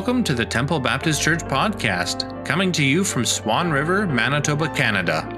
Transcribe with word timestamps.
Welcome 0.00 0.24
to 0.24 0.34
the 0.34 0.46
Temple 0.46 0.80
Baptist 0.80 1.20
Church 1.20 1.40
podcast, 1.40 2.46
coming 2.46 2.72
to 2.72 2.82
you 2.82 3.04
from 3.04 3.26
Swan 3.26 3.70
River, 3.70 4.06
Manitoba, 4.06 4.70
Canada. 4.70 5.28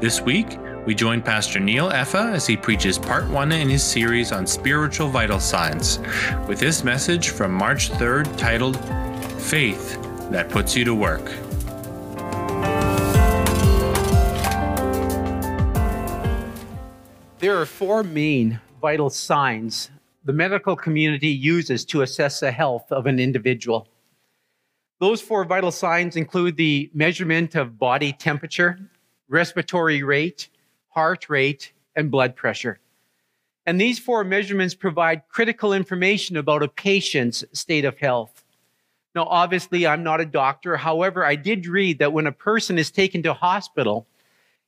This 0.00 0.20
week, 0.20 0.58
we 0.84 0.92
join 0.92 1.22
Pastor 1.22 1.60
Neil 1.60 1.90
Effa 1.90 2.32
as 2.32 2.48
he 2.48 2.56
preaches 2.56 2.98
part 2.98 3.28
one 3.28 3.52
in 3.52 3.68
his 3.68 3.84
series 3.84 4.32
on 4.32 4.44
spiritual 4.44 5.06
vital 5.06 5.38
signs, 5.38 6.00
with 6.48 6.58
this 6.58 6.82
message 6.82 7.28
from 7.28 7.52
March 7.52 7.90
3rd 7.90 8.36
titled 8.36 8.76
Faith 9.40 9.96
That 10.32 10.50
Puts 10.50 10.74
You 10.74 10.84
to 10.86 10.92
Work. 10.92 11.26
There 17.38 17.56
are 17.56 17.66
four 17.66 18.02
main 18.02 18.58
vital 18.82 19.10
signs 19.10 19.90
the 20.26 20.32
medical 20.32 20.74
community 20.74 21.28
uses 21.28 21.84
to 21.86 22.02
assess 22.02 22.40
the 22.40 22.50
health 22.50 22.90
of 22.90 23.06
an 23.06 23.20
individual. 23.20 23.88
Those 24.98 25.20
four 25.20 25.44
vital 25.44 25.70
signs 25.70 26.16
include 26.16 26.56
the 26.56 26.90
measurement 26.92 27.54
of 27.54 27.78
body 27.78 28.12
temperature, 28.12 28.78
respiratory 29.28 30.02
rate, 30.02 30.48
heart 30.88 31.28
rate, 31.28 31.72
and 31.94 32.10
blood 32.10 32.34
pressure. 32.34 32.80
And 33.66 33.80
these 33.80 34.00
four 34.00 34.24
measurements 34.24 34.74
provide 34.74 35.28
critical 35.28 35.72
information 35.72 36.36
about 36.36 36.62
a 36.62 36.68
patient's 36.68 37.44
state 37.52 37.84
of 37.84 37.98
health. 37.98 38.44
Now, 39.14 39.26
obviously, 39.26 39.86
I'm 39.86 40.02
not 40.02 40.20
a 40.20 40.26
doctor. 40.26 40.76
However, 40.76 41.24
I 41.24 41.36
did 41.36 41.66
read 41.66 42.00
that 42.00 42.12
when 42.12 42.26
a 42.26 42.32
person 42.32 42.78
is 42.78 42.90
taken 42.90 43.22
to 43.22 43.32
hospital, 43.32 44.08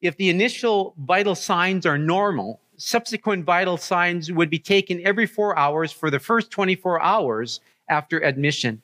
if 0.01 0.17
the 0.17 0.31
initial 0.31 0.95
vital 0.99 1.35
signs 1.35 1.85
are 1.85 1.99
normal, 1.99 2.61
subsequent 2.79 3.45
vital 3.45 3.77
signs 3.77 4.33
would 4.33 4.49
be 4.49 4.59
taken 4.59 5.05
every 5.05 5.27
four 5.27 5.59
hours 5.59 5.93
for 5.93 6.11
the 6.11 6.19
first 6.19 6.51
24 6.51 7.03
hours 7.03 7.61
after 7.89 8.23
admission. 8.25 8.81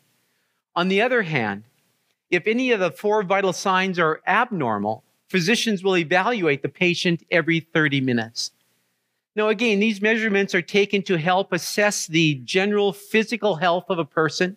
On 0.77 0.89
the 0.89 1.01
other 1.01 1.23
hand, 1.23 1.65
if 2.31 2.47
any 2.47 2.73
of 2.73 2.81
the 2.81 2.91
four 2.91 3.23
vital 3.23 3.53
signs 3.53 3.99
are 3.99 4.21
abnormal, 4.27 5.05
physicians 5.29 5.83
will 5.83 5.97
evaluate 5.97 6.63
the 6.63 6.69
patient 6.69 7.25
every 7.31 7.61
30 7.61 8.01
minutes. 8.01 8.51
Now, 9.37 9.49
again, 9.49 9.81
these 9.81 10.03
measurements 10.03 10.55
are 10.55 10.63
taken 10.63 11.03
to 11.03 11.17
help 11.17 11.53
assess 11.53 12.07
the 12.07 12.37
general 12.45 12.93
physical 12.93 13.57
health 13.57 13.87
of 13.89 13.99
a 13.99 14.05
person, 14.05 14.57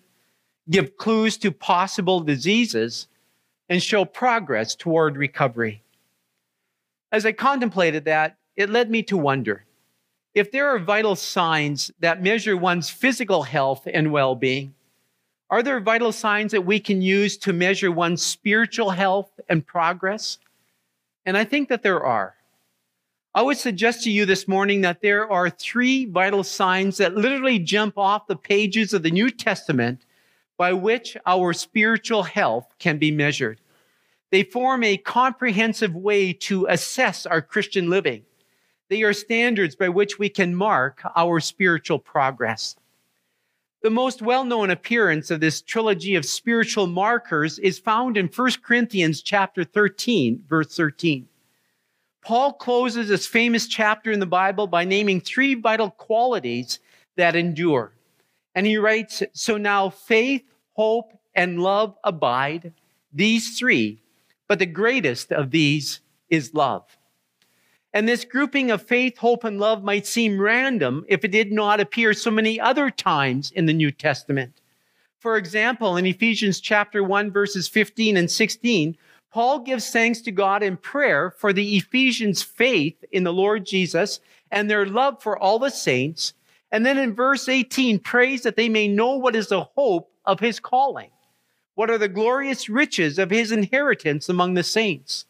give 0.69 0.97
clues 0.97 1.37
to 1.37 1.51
possible 1.51 2.19
diseases, 2.19 3.07
and 3.69 3.81
show 3.81 4.05
progress 4.05 4.75
toward 4.75 5.17
recovery. 5.17 5.83
As 7.11 7.25
I 7.25 7.31
contemplated 7.31 8.05
that, 8.05 8.37
it 8.57 8.69
led 8.69 8.89
me 8.89 9.03
to 9.03 9.15
wonder 9.15 9.63
if 10.37 10.51
there 10.51 10.67
are 10.67 10.77
vital 10.77 11.15
signs 11.15 11.91
that 11.99 12.21
measure 12.21 12.55
one's 12.55 12.89
physical 12.89 13.41
health 13.41 13.87
and 13.91 14.11
well 14.11 14.35
being, 14.35 14.73
are 15.49 15.63
there 15.63 15.79
vital 15.79 16.11
signs 16.11 16.51
that 16.51 16.65
we 16.65 16.79
can 16.79 17.01
use 17.01 17.37
to 17.37 17.53
measure 17.53 17.91
one's 17.91 18.21
spiritual 18.21 18.91
health 18.91 19.31
and 19.49 19.65
progress? 19.65 20.37
And 21.25 21.37
I 21.37 21.43
think 21.43 21.69
that 21.69 21.81
there 21.81 22.03
are. 22.03 22.35
I 23.33 23.41
would 23.41 23.57
suggest 23.57 24.03
to 24.03 24.11
you 24.11 24.25
this 24.25 24.47
morning 24.47 24.81
that 24.81 25.01
there 25.01 25.31
are 25.31 25.49
three 25.49 26.05
vital 26.05 26.43
signs 26.43 26.97
that 26.97 27.15
literally 27.15 27.59
jump 27.59 27.97
off 27.97 28.27
the 28.27 28.35
pages 28.35 28.93
of 28.93 29.03
the 29.03 29.11
New 29.11 29.29
Testament 29.29 30.05
by 30.57 30.73
which 30.73 31.15
our 31.25 31.53
spiritual 31.53 32.23
health 32.23 32.67
can 32.79 32.97
be 32.97 33.11
measured. 33.11 33.59
They 34.31 34.43
form 34.43 34.83
a 34.83 34.97
comprehensive 34.97 35.95
way 35.95 36.33
to 36.33 36.65
assess 36.67 37.25
our 37.25 37.41
Christian 37.41 37.89
living. 37.89 38.23
They 38.89 39.03
are 39.03 39.13
standards 39.13 39.75
by 39.75 39.89
which 39.89 40.17
we 40.17 40.29
can 40.29 40.55
mark 40.55 41.01
our 41.15 41.39
spiritual 41.39 41.99
progress. 41.99 42.75
The 43.83 43.89
most 43.89 44.21
well 44.21 44.43
known 44.43 44.71
appearance 44.71 45.29
of 45.29 45.39
this 45.39 45.61
trilogy 45.61 46.15
of 46.15 46.25
spiritual 46.25 46.87
markers 46.87 47.59
is 47.59 47.79
found 47.79 48.17
in 48.17 48.27
1 48.27 48.51
Corinthians 48.63 49.21
chapter 49.21 49.63
13, 49.63 50.43
verse 50.47 50.75
13. 50.75 51.27
Paul 52.21 52.53
closes 52.53 53.07
this 53.07 53.27
famous 53.27 53.67
chapter 53.67 54.11
in 54.11 54.19
the 54.19 54.25
Bible 54.25 54.67
by 54.67 54.83
naming 54.83 55.21
three 55.21 55.53
vital 55.53 55.91
qualities 55.91 56.79
that 57.15 57.35
endure. 57.35 57.93
And 58.55 58.65
he 58.65 58.77
writes 58.77 59.21
So 59.33 59.57
now 59.57 59.89
faith, 59.89 60.43
hope, 60.73 61.13
and 61.35 61.61
love 61.61 61.95
abide, 62.03 62.73
these 63.13 63.57
three, 63.57 64.01
but 64.47 64.59
the 64.59 64.65
greatest 64.65 65.31
of 65.31 65.51
these 65.51 66.01
is 66.29 66.53
love. 66.53 66.96
And 67.93 68.07
this 68.07 68.25
grouping 68.25 68.69
of 68.69 68.81
faith, 68.81 69.17
hope, 69.17 69.43
and 69.43 69.59
love 69.59 69.83
might 69.83 70.05
seem 70.05 70.39
random 70.39 71.05
if 71.07 71.23
it 71.23 71.31
did 71.31 71.51
not 71.51 71.79
appear 71.79 72.13
so 72.13 72.29
many 72.29 72.59
other 72.59 72.89
times 72.89 73.51
in 73.51 73.65
the 73.65 73.73
New 73.73 73.91
Testament. 73.91 74.61
For 75.19 75.37
example, 75.37 75.97
in 75.97 76.05
Ephesians 76.05 76.59
chapter 76.59 77.03
1, 77.03 77.31
verses 77.31 77.67
15 77.67 78.17
and 78.17 78.29
16, 78.29 78.95
Paul 79.31 79.59
gives 79.59 79.89
thanks 79.89 80.21
to 80.21 80.31
God 80.31 80.63
in 80.63 80.77
prayer 80.77 81.31
for 81.31 81.53
the 81.53 81.77
Ephesians' 81.77 82.43
faith 82.43 83.03
in 83.11 83.23
the 83.23 83.33
Lord 83.33 83.65
Jesus 83.65 84.19
and 84.51 84.69
their 84.69 84.85
love 84.85 85.21
for 85.21 85.37
all 85.37 85.59
the 85.59 85.69
saints. 85.69 86.33
And 86.71 86.85
then 86.85 86.97
in 86.97 87.13
verse 87.13 87.49
18, 87.49 87.99
prays 87.99 88.43
that 88.43 88.55
they 88.55 88.69
may 88.69 88.87
know 88.87 89.15
what 89.15 89.35
is 89.35 89.47
the 89.47 89.63
hope 89.63 90.11
of 90.25 90.39
his 90.39 90.59
calling. 90.59 91.09
What 91.75 91.89
are 91.89 91.97
the 91.97 92.07
glorious 92.07 92.69
riches 92.69 93.19
of 93.19 93.29
his 93.29 93.51
inheritance 93.51 94.29
among 94.29 94.53
the 94.53 94.63
saints? 94.63 95.25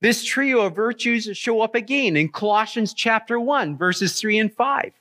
This 0.00 0.24
trio 0.24 0.60
of 0.60 0.76
virtues 0.76 1.28
show 1.36 1.60
up 1.60 1.74
again 1.74 2.16
in 2.16 2.28
Colossians 2.28 2.94
chapter 2.94 3.40
1, 3.40 3.76
verses 3.76 4.20
3 4.20 4.38
and 4.38 4.52
5. 4.52 4.92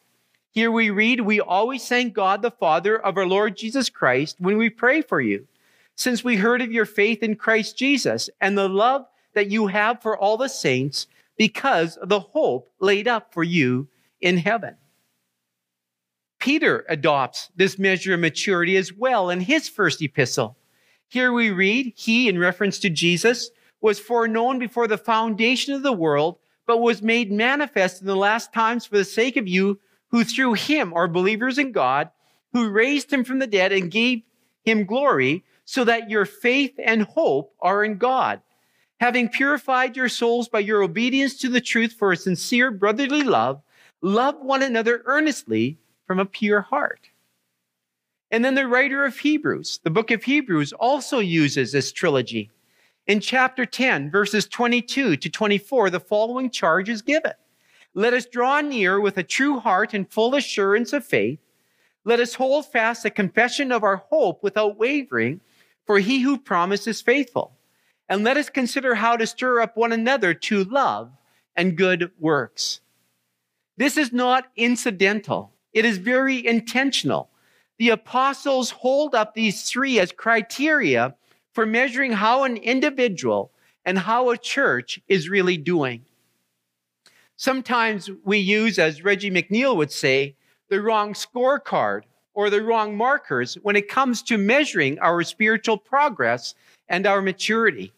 Here 0.49 0.71
we 0.71 0.89
read, 0.89 1.21
We 1.21 1.39
always 1.39 1.87
thank 1.87 2.15
God 2.15 2.41
the 2.41 2.49
Father 2.49 2.97
of 2.97 3.15
our 3.15 3.27
Lord 3.27 3.55
Jesus 3.55 3.91
Christ 3.91 4.37
when 4.39 4.57
we 4.57 4.71
pray 4.71 5.03
for 5.03 5.21
you, 5.21 5.47
since 5.95 6.23
we 6.23 6.37
heard 6.37 6.63
of 6.63 6.71
your 6.71 6.85
faith 6.85 7.21
in 7.21 7.35
Christ 7.35 7.77
Jesus 7.77 8.27
and 8.41 8.57
the 8.57 8.67
love 8.67 9.05
that 9.35 9.51
you 9.51 9.67
have 9.67 10.01
for 10.01 10.17
all 10.17 10.35
the 10.35 10.49
saints 10.49 11.05
because 11.37 11.95
of 11.97 12.09
the 12.09 12.19
hope 12.19 12.71
laid 12.79 13.07
up 13.07 13.31
for 13.31 13.43
you 13.43 13.87
in 14.19 14.37
heaven. 14.37 14.77
Peter 16.39 16.87
adopts 16.89 17.51
this 17.55 17.77
measure 17.77 18.15
of 18.15 18.19
maturity 18.19 18.75
as 18.75 18.91
well 18.91 19.29
in 19.29 19.41
his 19.41 19.69
first 19.69 20.01
epistle. 20.01 20.57
Here 21.07 21.31
we 21.31 21.51
read, 21.51 21.93
He, 21.95 22.27
in 22.27 22.39
reference 22.39 22.79
to 22.79 22.89
Jesus, 22.89 23.51
was 23.81 23.99
foreknown 23.99 24.59
before 24.59 24.87
the 24.87 24.97
foundation 24.97 25.73
of 25.73 25.83
the 25.83 25.93
world, 25.93 26.37
but 26.65 26.81
was 26.81 27.01
made 27.01 27.31
manifest 27.31 28.01
in 28.01 28.07
the 28.07 28.15
last 28.15 28.53
times 28.53 28.85
for 28.85 28.97
the 28.97 29.05
sake 29.05 29.37
of 29.37 29.47
you 29.47 29.79
who 30.09 30.23
through 30.23 30.53
him 30.53 30.93
are 30.93 31.07
believers 31.07 31.57
in 31.57 31.71
God, 31.71 32.09
who 32.53 32.69
raised 32.69 33.11
him 33.11 33.23
from 33.23 33.39
the 33.39 33.47
dead 33.47 33.71
and 33.71 33.91
gave 33.91 34.21
him 34.63 34.85
glory, 34.85 35.43
so 35.65 35.83
that 35.83 36.09
your 36.09 36.25
faith 36.25 36.73
and 36.83 37.03
hope 37.03 37.53
are 37.61 37.83
in 37.83 37.97
God. 37.97 38.41
Having 38.99 39.29
purified 39.29 39.95
your 39.95 40.09
souls 40.09 40.49
by 40.49 40.59
your 40.59 40.81
obedience 40.81 41.37
to 41.37 41.49
the 41.49 41.61
truth 41.61 41.93
for 41.93 42.11
a 42.11 42.17
sincere 42.17 42.71
brotherly 42.71 43.21
love, 43.21 43.61
love 44.01 44.35
one 44.41 44.63
another 44.63 45.03
earnestly 45.05 45.77
from 46.05 46.19
a 46.19 46.25
pure 46.25 46.61
heart. 46.61 47.09
And 48.31 48.43
then 48.43 48.55
the 48.55 48.67
writer 48.67 49.05
of 49.05 49.19
Hebrews, 49.19 49.79
the 49.83 49.89
book 49.89 50.11
of 50.11 50.23
Hebrews, 50.23 50.73
also 50.73 51.19
uses 51.19 51.71
this 51.71 51.91
trilogy. 51.91 52.49
In 53.07 53.21
chapter 53.21 53.65
10, 53.65 54.11
verses 54.11 54.47
22 54.47 55.15
to 55.15 55.29
24, 55.29 55.89
the 55.91 55.99
following 55.99 56.49
charge 56.49 56.89
is 56.89 57.01
given. 57.01 57.31
Let 57.93 58.13
us 58.13 58.25
draw 58.25 58.59
near 58.59 58.99
with 58.99 59.17
a 59.17 59.23
true 59.23 59.59
heart 59.59 59.93
and 59.93 60.11
full 60.11 60.35
assurance 60.35 60.91
of 60.91 61.05
faith. 61.05 61.39
Let 62.03 62.19
us 62.19 62.35
hold 62.35 62.65
fast 62.65 63.03
the 63.03 63.09
confession 63.09 63.71
of 63.71 63.83
our 63.83 64.03
hope 64.09 64.43
without 64.43 64.77
wavering, 64.77 65.39
for 65.85 65.99
he 65.99 66.19
who 66.19 66.37
promised 66.37 66.85
is 66.85 67.01
faithful. 67.01 67.53
And 68.09 68.25
let 68.25 68.35
us 68.35 68.49
consider 68.49 68.95
how 68.95 69.15
to 69.15 69.25
stir 69.25 69.61
up 69.61 69.77
one 69.77 69.93
another 69.93 70.33
to 70.33 70.65
love 70.65 71.09
and 71.55 71.77
good 71.77 72.11
works. 72.19 72.81
This 73.77 73.95
is 73.95 74.11
not 74.11 74.51
incidental. 74.57 75.53
It 75.71 75.85
is 75.85 75.97
very 75.97 76.45
intentional. 76.45 77.29
The 77.77 77.89
apostles 77.89 78.71
hold 78.71 79.15
up 79.15 79.33
these 79.33 79.63
three 79.63 79.97
as 79.97 80.11
criteria 80.11 81.15
for 81.57 81.65
measuring 81.65 82.11
how 82.11 82.43
an 82.43 82.55
individual 82.55 83.51
and 83.83 83.97
how 83.97 84.29
a 84.29 84.37
church 84.37 85.01
is 85.07 85.27
really 85.27 85.57
doing. 85.57 86.05
Sometimes 87.35 88.11
we 88.23 88.37
use, 88.37 88.77
as 88.77 89.03
Reggie 89.03 89.31
McNeal 89.31 89.75
would 89.75 89.91
say, 89.91 90.35
the 90.69 90.79
wrong 90.79 91.13
scorecard 91.13 92.03
or 92.35 92.51
the 92.51 92.61
wrong 92.61 92.95
markers 92.95 93.55
when 93.63 93.75
it 93.75 93.89
comes 93.89 94.21
to 94.21 94.37
measuring 94.37 94.99
our 94.99 95.23
spiritual 95.23 95.79
progress 95.79 96.53
and 96.89 97.07
our 97.07 97.23
maturity. 97.23 97.91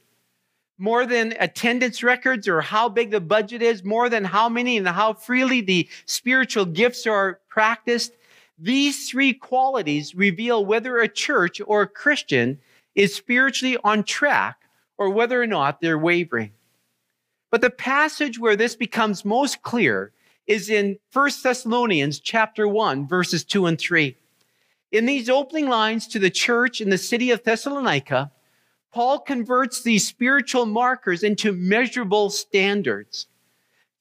More 0.77 1.05
than 1.05 1.33
attendance 1.37 2.01
records 2.01 2.47
or 2.47 2.61
how 2.61 2.87
big 2.87 3.11
the 3.11 3.19
budget 3.19 3.61
is, 3.61 3.83
more 3.83 4.07
than 4.07 4.23
how 4.23 4.47
many 4.47 4.77
and 4.77 4.87
how 4.87 5.11
freely 5.11 5.59
the 5.59 5.89
spiritual 6.05 6.63
gifts 6.63 7.05
are 7.05 7.41
practiced, 7.49 8.13
these 8.57 9.09
three 9.09 9.33
qualities 9.33 10.15
reveal 10.15 10.65
whether 10.65 10.99
a 10.99 11.09
church 11.09 11.59
or 11.67 11.81
a 11.81 11.87
Christian 11.87 12.57
is 12.95 13.15
spiritually 13.15 13.77
on 13.83 14.03
track 14.03 14.57
or 14.97 15.09
whether 15.09 15.41
or 15.41 15.47
not 15.47 15.81
they're 15.81 15.97
wavering. 15.97 16.51
But 17.51 17.61
the 17.61 17.69
passage 17.69 18.37
where 18.37 18.55
this 18.55 18.75
becomes 18.75 19.25
most 19.25 19.61
clear 19.61 20.11
is 20.45 20.69
in 20.69 20.97
1 21.13 21.31
Thessalonians 21.43 22.19
chapter 22.19 22.67
1 22.67 23.07
verses 23.07 23.43
2 23.43 23.67
and 23.67 23.79
3. 23.79 24.15
In 24.91 25.05
these 25.05 25.29
opening 25.29 25.69
lines 25.69 26.07
to 26.07 26.19
the 26.19 26.31
church 26.31 26.81
in 26.81 26.89
the 26.89 26.97
city 26.97 27.31
of 27.31 27.43
Thessalonica, 27.43 28.31
Paul 28.91 29.19
converts 29.19 29.83
these 29.83 30.07
spiritual 30.07 30.65
markers 30.65 31.23
into 31.23 31.53
measurable 31.53 32.31
standards. 32.31 33.27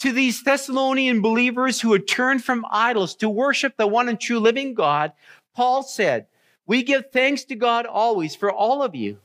To 0.00 0.12
these 0.12 0.43
Thessalonian 0.43 1.20
believers 1.20 1.81
who 1.81 1.93
had 1.93 2.08
turned 2.08 2.43
from 2.43 2.64
idols 2.70 3.14
to 3.17 3.29
worship 3.29 3.76
the 3.76 3.87
one 3.87 4.08
and 4.08 4.19
true 4.19 4.38
living 4.38 4.73
God, 4.73 5.12
Paul 5.55 5.82
said, 5.82 6.26
We 6.69 6.82
give 6.82 7.11
thanks 7.11 7.44
to 7.44 7.55
God 7.56 7.87
always 7.87 8.37
for 8.37 8.53
all 8.53 8.82
of 8.82 8.94
you, 8.94 9.17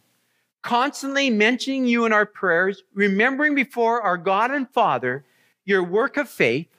constantly 0.62 1.30
mentioning 1.30 1.86
you 1.86 2.06
in 2.06 2.14
our 2.14 2.26
prayers, 2.26 2.84
remembering 2.94 3.54
before 3.54 4.02
our 4.02 4.18
God 4.18 4.50
and 4.50 4.68
Father 4.70 5.26
your 5.66 5.84
work 5.84 6.16
of 6.16 6.30
faith, 6.30 6.70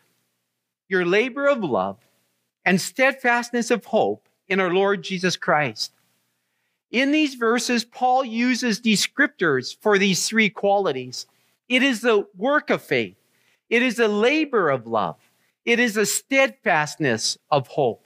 your 0.88 1.04
labor 1.04 1.46
of 1.46 1.62
love, 1.62 1.98
and 2.64 2.80
steadfastness 2.80 3.70
of 3.70 3.84
hope 3.84 4.26
in 4.48 4.58
our 4.58 4.72
Lord 4.72 5.04
Jesus 5.04 5.36
Christ. 5.36 5.92
In 6.90 7.12
these 7.12 7.34
verses, 7.34 7.84
Paul 7.84 8.24
uses 8.24 8.80
descriptors 8.80 9.76
for 9.78 9.98
these 9.98 10.26
three 10.26 10.48
qualities. 10.48 11.26
It 11.68 11.82
is 11.82 12.00
the 12.00 12.26
work 12.38 12.70
of 12.70 12.80
faith, 12.80 13.16
it 13.68 13.82
is 13.82 13.96
the 13.96 14.08
labor 14.08 14.70
of 14.70 14.86
love, 14.86 15.16
it 15.66 15.78
is 15.78 15.98
a 15.98 16.06
steadfastness 16.06 17.36
of 17.50 17.66
hope. 17.66 18.03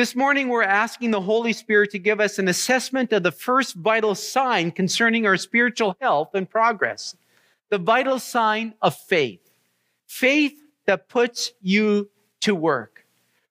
This 0.00 0.16
morning, 0.16 0.48
we're 0.48 0.62
asking 0.62 1.10
the 1.10 1.20
Holy 1.20 1.52
Spirit 1.52 1.90
to 1.90 1.98
give 1.98 2.20
us 2.20 2.38
an 2.38 2.48
assessment 2.48 3.12
of 3.12 3.22
the 3.22 3.30
first 3.30 3.74
vital 3.74 4.14
sign 4.14 4.70
concerning 4.70 5.26
our 5.26 5.36
spiritual 5.36 5.94
health 6.00 6.30
and 6.32 6.48
progress 6.48 7.14
the 7.68 7.76
vital 7.76 8.18
sign 8.18 8.72
of 8.80 8.96
faith. 8.96 9.50
Faith 10.06 10.58
that 10.86 11.10
puts 11.10 11.52
you 11.60 12.08
to 12.40 12.54
work. 12.54 13.04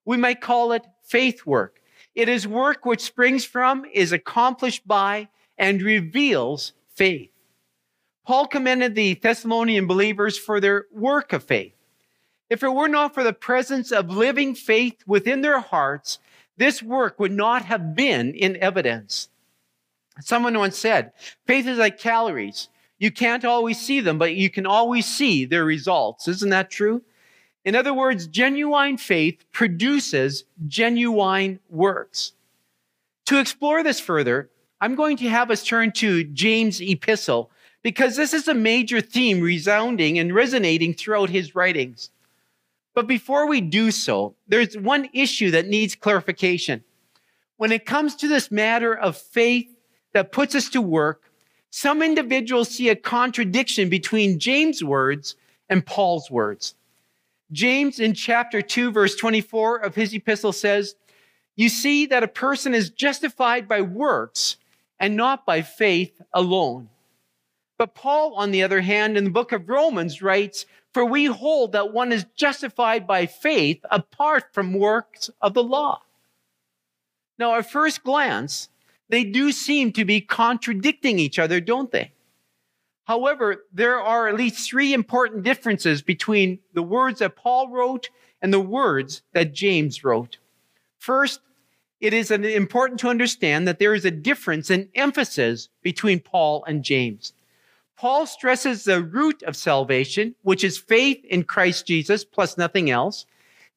We 0.05 0.17
might 0.17 0.41
call 0.41 0.71
it 0.71 0.87
faith 1.03 1.45
work. 1.45 1.83
It 2.15 2.27
is 2.27 2.47
work 2.47 2.83
which 2.83 3.01
springs 3.01 3.45
from, 3.45 3.85
is 3.93 4.11
accomplished 4.11 4.87
by, 4.87 5.27
and 5.55 5.83
reveals 5.83 6.73
faith. 6.95 7.29
Paul 8.25 8.47
commended 8.47 8.95
the 8.95 9.13
Thessalonian 9.13 9.85
believers 9.85 10.35
for 10.35 10.59
their 10.59 10.87
work 10.91 11.31
of 11.31 11.43
faith. 11.43 11.75
If 12.49 12.63
it 12.63 12.73
were 12.73 12.87
not 12.87 13.13
for 13.13 13.23
the 13.23 13.33
presence 13.33 13.91
of 13.91 14.09
living 14.09 14.55
faith 14.55 15.03
within 15.05 15.41
their 15.41 15.59
hearts, 15.59 16.17
this 16.59 16.83
work 16.83 17.19
would 17.19 17.31
not 17.31 17.63
have 17.65 17.95
been 17.95 18.33
in 18.35 18.57
evidence. 18.57 19.29
Someone 20.19 20.57
once 20.57 20.77
said, 20.77 21.13
faith 21.47 21.65
is 21.65 21.77
like 21.77 21.97
calories. 21.97 22.67
You 22.97 23.11
can't 23.11 23.45
always 23.45 23.79
see 23.79 24.01
them, 24.01 24.17
but 24.17 24.35
you 24.35 24.49
can 24.49 24.65
always 24.65 25.05
see 25.05 25.45
their 25.45 25.63
results. 25.63 26.27
Isn't 26.27 26.49
that 26.49 26.69
true? 26.69 27.01
In 27.63 27.75
other 27.75 27.93
words, 27.93 28.27
genuine 28.27 28.97
faith 28.97 29.45
produces 29.53 30.43
genuine 30.67 31.59
works. 31.69 32.33
To 33.27 33.39
explore 33.39 33.81
this 33.81 34.01
further, 34.01 34.49
I'm 34.81 34.95
going 34.95 35.15
to 35.17 35.29
have 35.29 35.51
us 35.51 35.63
turn 35.63 35.93
to 35.93 36.25
James' 36.25 36.81
epistle 36.81 37.51
because 37.83 38.17
this 38.17 38.33
is 38.33 38.49
a 38.49 38.53
major 38.53 38.99
theme 38.99 39.39
resounding 39.39 40.19
and 40.19 40.35
resonating 40.35 40.93
throughout 40.93 41.29
his 41.29 41.55
writings. 41.55 42.09
But 42.93 43.07
before 43.07 43.47
we 43.47 43.61
do 43.61 43.91
so, 43.91 44.35
there's 44.47 44.77
one 44.77 45.09
issue 45.13 45.51
that 45.51 45.67
needs 45.67 45.95
clarification. 45.95 46.83
When 47.57 47.71
it 47.71 47.85
comes 47.85 48.15
to 48.17 48.27
this 48.27 48.51
matter 48.51 48.93
of 48.93 49.17
faith 49.17 49.67
that 50.13 50.31
puts 50.31 50.55
us 50.55 50.69
to 50.69 50.81
work, 50.81 51.31
some 51.71 52.01
individuals 52.01 52.69
see 52.69 52.89
a 52.89 52.95
contradiction 52.95 53.89
between 53.89 54.39
James' 54.39 54.83
words 54.83 55.35
and 55.69 55.85
Paul's 55.85 56.31
words. 56.31 56.75
James 57.51 57.99
in 57.99 58.13
chapter 58.13 58.61
2, 58.61 58.91
verse 58.91 59.15
24 59.15 59.77
of 59.77 59.95
his 59.95 60.13
epistle 60.13 60.53
says, 60.53 60.95
You 61.55 61.69
see 61.69 62.05
that 62.07 62.23
a 62.23 62.27
person 62.27 62.73
is 62.73 62.89
justified 62.89 63.67
by 63.67 63.81
works 63.81 64.57
and 64.99 65.15
not 65.15 65.45
by 65.45 65.61
faith 65.61 66.21
alone. 66.33 66.89
But 67.77 67.95
Paul, 67.95 68.33
on 68.35 68.51
the 68.51 68.63
other 68.63 68.81
hand, 68.81 69.17
in 69.17 69.23
the 69.23 69.29
book 69.29 69.51
of 69.51 69.69
Romans 69.69 70.21
writes, 70.21 70.65
For 70.93 71.05
we 71.05 71.25
hold 71.25 71.71
that 71.73 71.93
one 71.93 72.11
is 72.11 72.25
justified 72.35 73.05
by 73.05 73.25
faith 73.25 73.79
apart 73.91 74.45
from 74.53 74.73
works 74.73 75.29
of 75.41 75.53
the 75.53 75.63
law. 75.63 76.01
Now, 77.37 77.55
at 77.55 77.69
first 77.69 78.03
glance, 78.03 78.69
they 79.07 79.23
do 79.23 79.51
seem 79.51 79.91
to 79.93 80.05
be 80.05 80.21
contradicting 80.21 81.19
each 81.19 81.39
other, 81.39 81.61
don't 81.61 81.91
they? 81.91 82.11
However, 83.05 83.65
there 83.73 83.99
are 83.99 84.27
at 84.27 84.35
least 84.35 84.69
three 84.69 84.93
important 84.93 85.43
differences 85.43 86.01
between 86.01 86.59
the 86.73 86.83
words 86.83 87.19
that 87.19 87.35
Paul 87.35 87.69
wrote 87.69 88.09
and 88.41 88.53
the 88.53 88.59
words 88.59 89.23
that 89.33 89.53
James 89.53 90.03
wrote. 90.03 90.37
First, 90.97 91.39
it 91.99 92.13
is 92.13 92.29
important 92.31 92.99
to 93.01 93.09
understand 93.09 93.67
that 93.67 93.79
there 93.79 93.93
is 93.93 94.05
a 94.05 94.11
difference 94.11 94.69
in 94.69 94.89
emphasis 94.95 95.69
between 95.81 96.19
Paul 96.19 96.63
and 96.65 96.83
James. 96.83 97.33
Paul 97.99 98.25
stresses 98.25 98.85
the 98.85 99.03
root 99.03 99.43
of 99.43 99.57
salvation, 99.57 100.33
which 100.43 100.63
is 100.63 100.77
faith 100.77 101.21
in 101.25 101.43
Christ 101.43 101.85
Jesus 101.85 102.23
plus 102.23 102.57
nothing 102.57 102.89
else. 102.89 103.25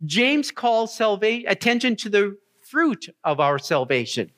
James 0.06 0.52
calls 0.52 0.94
salvation 0.94 1.48
attention 1.48 1.96
to 1.96 2.08
the 2.08 2.38
fruit 2.60 3.08
of 3.24 3.40
our 3.40 3.58
salvation, 3.58 4.30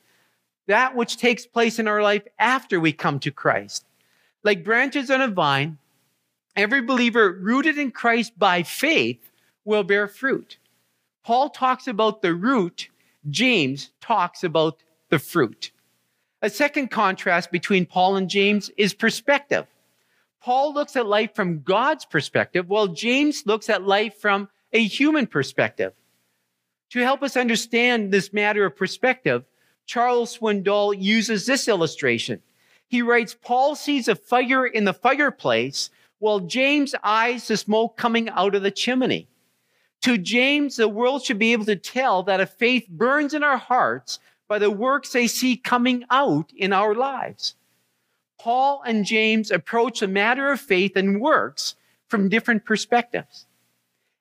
that 0.68 0.96
which 0.96 1.18
takes 1.18 1.44
place 1.44 1.78
in 1.78 1.86
our 1.86 2.02
life 2.02 2.22
after 2.38 2.80
we 2.80 2.94
come 2.94 3.18
to 3.20 3.30
Christ. 3.30 3.84
Like 4.42 4.64
branches 4.64 5.10
on 5.10 5.20
a 5.20 5.28
vine, 5.28 5.76
every 6.56 6.80
believer 6.80 7.38
rooted 7.38 7.76
in 7.76 7.90
Christ 7.90 8.38
by 8.38 8.62
faith 8.62 9.30
will 9.66 9.84
bear 9.84 10.08
fruit. 10.08 10.56
Paul 11.22 11.50
talks 11.50 11.88
about 11.88 12.22
the 12.22 12.32
root, 12.32 12.88
James 13.28 13.90
talks 14.00 14.44
about 14.44 14.78
the 15.10 15.18
fruit. 15.18 15.72
A 16.40 16.48
second 16.48 16.88
contrast 16.90 17.50
between 17.50 17.84
Paul 17.84 18.16
and 18.16 18.30
James 18.30 18.70
is 18.78 18.94
perspective. 18.94 19.66
Paul 20.44 20.74
looks 20.74 20.94
at 20.94 21.06
life 21.06 21.34
from 21.34 21.62
God's 21.62 22.04
perspective, 22.04 22.68
while 22.68 22.88
James 22.88 23.46
looks 23.46 23.70
at 23.70 23.82
life 23.82 24.18
from 24.20 24.50
a 24.74 24.84
human 24.84 25.26
perspective. 25.26 25.94
To 26.90 27.00
help 27.00 27.22
us 27.22 27.38
understand 27.38 28.12
this 28.12 28.30
matter 28.30 28.66
of 28.66 28.76
perspective, 28.76 29.44
Charles 29.86 30.36
Swindoll 30.36 31.00
uses 31.00 31.46
this 31.46 31.66
illustration. 31.66 32.42
He 32.88 33.00
writes, 33.00 33.34
Paul 33.40 33.74
sees 33.74 34.06
a 34.06 34.14
fire 34.14 34.66
in 34.66 34.84
the 34.84 34.92
fireplace 34.92 35.88
while 36.18 36.40
James 36.40 36.94
eyes 37.02 37.48
the 37.48 37.56
smoke 37.56 37.96
coming 37.96 38.28
out 38.28 38.54
of 38.54 38.62
the 38.62 38.70
chimney. 38.70 39.28
To 40.02 40.18
James, 40.18 40.76
the 40.76 40.88
world 40.88 41.24
should 41.24 41.38
be 41.38 41.54
able 41.54 41.64
to 41.64 41.76
tell 41.76 42.22
that 42.24 42.42
a 42.42 42.46
faith 42.46 42.86
burns 42.90 43.32
in 43.32 43.42
our 43.42 43.56
hearts 43.56 44.18
by 44.46 44.58
the 44.58 44.70
works 44.70 45.10
they 45.10 45.26
see 45.26 45.56
coming 45.56 46.04
out 46.10 46.52
in 46.54 46.74
our 46.74 46.94
lives. 46.94 47.54
Paul 48.38 48.82
and 48.86 49.04
James 49.04 49.50
approach 49.50 50.00
the 50.00 50.08
matter 50.08 50.50
of 50.50 50.60
faith 50.60 50.96
and 50.96 51.20
works 51.20 51.76
from 52.08 52.28
different 52.28 52.64
perspectives. 52.64 53.46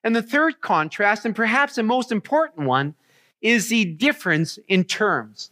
And 0.04 0.16
the 0.16 0.22
third 0.22 0.62
contrast, 0.62 1.26
and 1.26 1.36
perhaps 1.36 1.76
the 1.76 1.84
most 1.84 2.12
important 2.12 2.68
one, 2.68 2.96
is 3.42 3.70
the 3.70 3.86
difference 3.86 4.60
in 4.68 4.84
terms. 4.84 5.52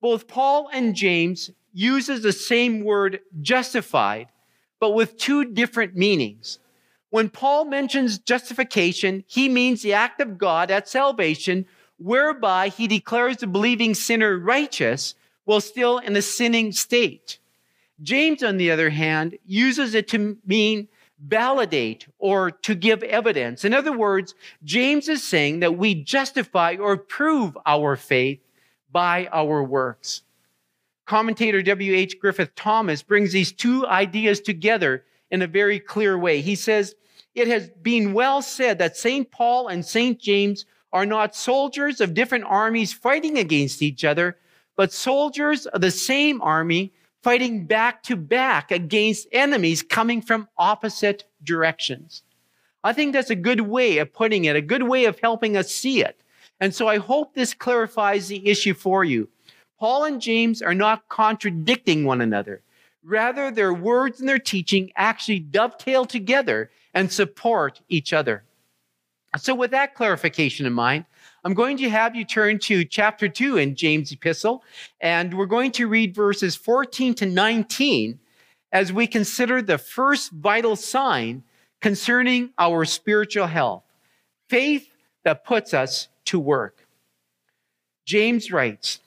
Both 0.00 0.28
Paul 0.28 0.68
and 0.72 0.94
James 0.94 1.50
uses 1.72 2.22
the 2.22 2.32
same 2.32 2.84
word 2.84 3.20
justified, 3.40 4.28
but 4.78 4.90
with 4.90 5.16
two 5.16 5.46
different 5.46 5.96
meanings. 5.96 6.58
When 7.10 7.30
Paul 7.30 7.64
mentions 7.64 8.18
justification, 8.18 9.24
he 9.26 9.48
means 9.48 9.82
the 9.82 9.94
act 9.94 10.20
of 10.20 10.36
God 10.36 10.70
at 10.70 10.88
salvation, 10.88 11.66
whereby 11.96 12.68
he 12.68 12.86
declares 12.86 13.38
the 13.38 13.46
believing 13.46 13.94
sinner 13.94 14.38
righteous 14.38 15.14
while 15.44 15.60
still 15.60 15.98
in 15.98 16.16
a 16.16 16.22
sinning 16.22 16.72
state. 16.72 17.38
James, 18.02 18.42
on 18.42 18.56
the 18.56 18.70
other 18.70 18.90
hand, 18.90 19.38
uses 19.44 19.94
it 19.94 20.08
to 20.08 20.36
mean 20.44 20.88
validate 21.18 22.06
or 22.18 22.50
to 22.50 22.74
give 22.74 23.02
evidence. 23.02 23.64
In 23.64 23.72
other 23.72 23.96
words, 23.96 24.34
James 24.64 25.08
is 25.08 25.22
saying 25.22 25.60
that 25.60 25.78
we 25.78 25.94
justify 25.94 26.76
or 26.78 26.96
prove 26.96 27.56
our 27.66 27.96
faith 27.96 28.40
by 28.90 29.28
our 29.32 29.62
works. 29.62 30.22
Commentator 31.06 31.62
W.H. 31.62 32.18
Griffith 32.18 32.54
Thomas 32.54 33.02
brings 33.02 33.32
these 33.32 33.52
two 33.52 33.86
ideas 33.86 34.40
together 34.40 35.04
in 35.30 35.42
a 35.42 35.46
very 35.46 35.78
clear 35.78 36.18
way. 36.18 36.40
He 36.40 36.54
says, 36.54 36.94
It 37.34 37.48
has 37.48 37.68
been 37.82 38.12
well 38.14 38.40
said 38.40 38.78
that 38.78 38.96
St. 38.96 39.30
Paul 39.30 39.68
and 39.68 39.84
St. 39.84 40.18
James 40.18 40.64
are 40.92 41.06
not 41.06 41.34
soldiers 41.34 42.00
of 42.00 42.14
different 42.14 42.44
armies 42.44 42.92
fighting 42.92 43.36
against 43.38 43.82
each 43.82 44.04
other, 44.04 44.38
but 44.76 44.92
soldiers 44.92 45.66
of 45.66 45.80
the 45.80 45.90
same 45.90 46.40
army 46.40 46.92
fighting 47.24 47.64
back 47.64 48.02
to 48.02 48.16
back 48.16 48.70
against 48.70 49.26
enemies 49.32 49.82
coming 49.82 50.20
from 50.20 50.46
opposite 50.58 51.24
directions. 51.42 52.22
I 52.84 52.92
think 52.92 53.14
that's 53.14 53.30
a 53.30 53.34
good 53.34 53.62
way 53.62 53.96
of 53.96 54.12
putting 54.12 54.44
it, 54.44 54.54
a 54.54 54.60
good 54.60 54.82
way 54.82 55.06
of 55.06 55.18
helping 55.18 55.56
us 55.56 55.70
see 55.70 56.04
it. 56.04 56.20
And 56.60 56.74
so 56.74 56.86
I 56.86 56.98
hope 56.98 57.32
this 57.32 57.54
clarifies 57.54 58.28
the 58.28 58.46
issue 58.46 58.74
for 58.74 59.04
you. 59.04 59.28
Paul 59.80 60.04
and 60.04 60.20
James 60.20 60.60
are 60.60 60.74
not 60.74 61.08
contradicting 61.08 62.04
one 62.04 62.20
another. 62.20 62.60
Rather, 63.02 63.50
their 63.50 63.72
words 63.72 64.20
and 64.20 64.28
their 64.28 64.38
teaching 64.38 64.92
actually 64.94 65.40
dovetail 65.40 66.04
together 66.04 66.70
and 66.92 67.10
support 67.10 67.80
each 67.88 68.12
other. 68.12 68.44
So, 69.38 69.54
with 69.54 69.72
that 69.72 69.94
clarification 69.94 70.64
in 70.64 70.72
mind, 70.74 71.06
I'm 71.46 71.52
going 71.52 71.76
to 71.76 71.90
have 71.90 72.16
you 72.16 72.24
turn 72.24 72.58
to 72.60 72.86
chapter 72.86 73.28
2 73.28 73.58
in 73.58 73.76
James' 73.76 74.10
epistle, 74.10 74.64
and 74.98 75.36
we're 75.36 75.44
going 75.44 75.72
to 75.72 75.86
read 75.86 76.14
verses 76.14 76.56
14 76.56 77.12
to 77.16 77.26
19 77.26 78.18
as 78.72 78.94
we 78.94 79.06
consider 79.06 79.60
the 79.60 79.76
first 79.76 80.32
vital 80.32 80.74
sign 80.74 81.42
concerning 81.82 82.50
our 82.58 82.86
spiritual 82.86 83.46
health 83.46 83.82
faith 84.48 84.88
that 85.24 85.44
puts 85.44 85.74
us 85.74 86.08
to 86.24 86.40
work. 86.40 86.86
James 88.06 88.50
writes, 88.50 89.00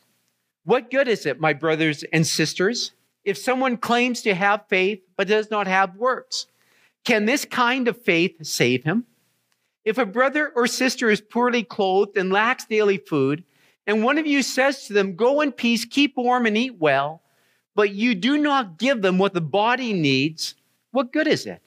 What 0.63 0.91
good 0.91 1.07
is 1.07 1.25
it, 1.25 1.39
my 1.39 1.53
brothers 1.53 2.03
and 2.13 2.25
sisters, 2.25 2.91
if 3.25 3.39
someone 3.39 3.77
claims 3.77 4.21
to 4.21 4.35
have 4.35 4.67
faith 4.69 5.01
but 5.15 5.27
does 5.27 5.49
not 5.49 5.65
have 5.65 5.95
works? 5.95 6.45
Can 7.03 7.25
this 7.25 7.45
kind 7.45 7.87
of 7.87 7.99
faith 7.99 8.45
save 8.45 8.83
him? 8.83 9.05
If 9.87 9.97
a 9.97 10.05
brother 10.05 10.51
or 10.53 10.67
sister 10.67 11.09
is 11.09 11.21
poorly 11.21 11.63
clothed 11.63 12.17
and 12.17 12.29
lacks 12.29 12.65
daily 12.65 12.97
food, 12.97 13.45
and 13.85 14.03
one 14.03 14.17
of 14.17 14.27
you 14.27 14.43
says 14.43 14.85
to 14.85 14.93
them, 14.93 15.15
Go 15.15 15.39
in 15.39 15.53
peace, 15.53 15.85
keep 15.85 16.17
warm, 16.17 16.45
and 16.45 16.57
eat 16.57 16.77
well, 16.77 17.21
but 17.73 17.91
you 17.91 18.13
do 18.13 18.37
not 18.37 18.79
give 18.79 19.01
them 19.01 19.17
what 19.17 19.33
the 19.33 19.39
body 19.39 19.93
needs, 19.93 20.55
what 20.91 21.13
good 21.13 21.25
is 21.25 21.45
it? 21.45 21.61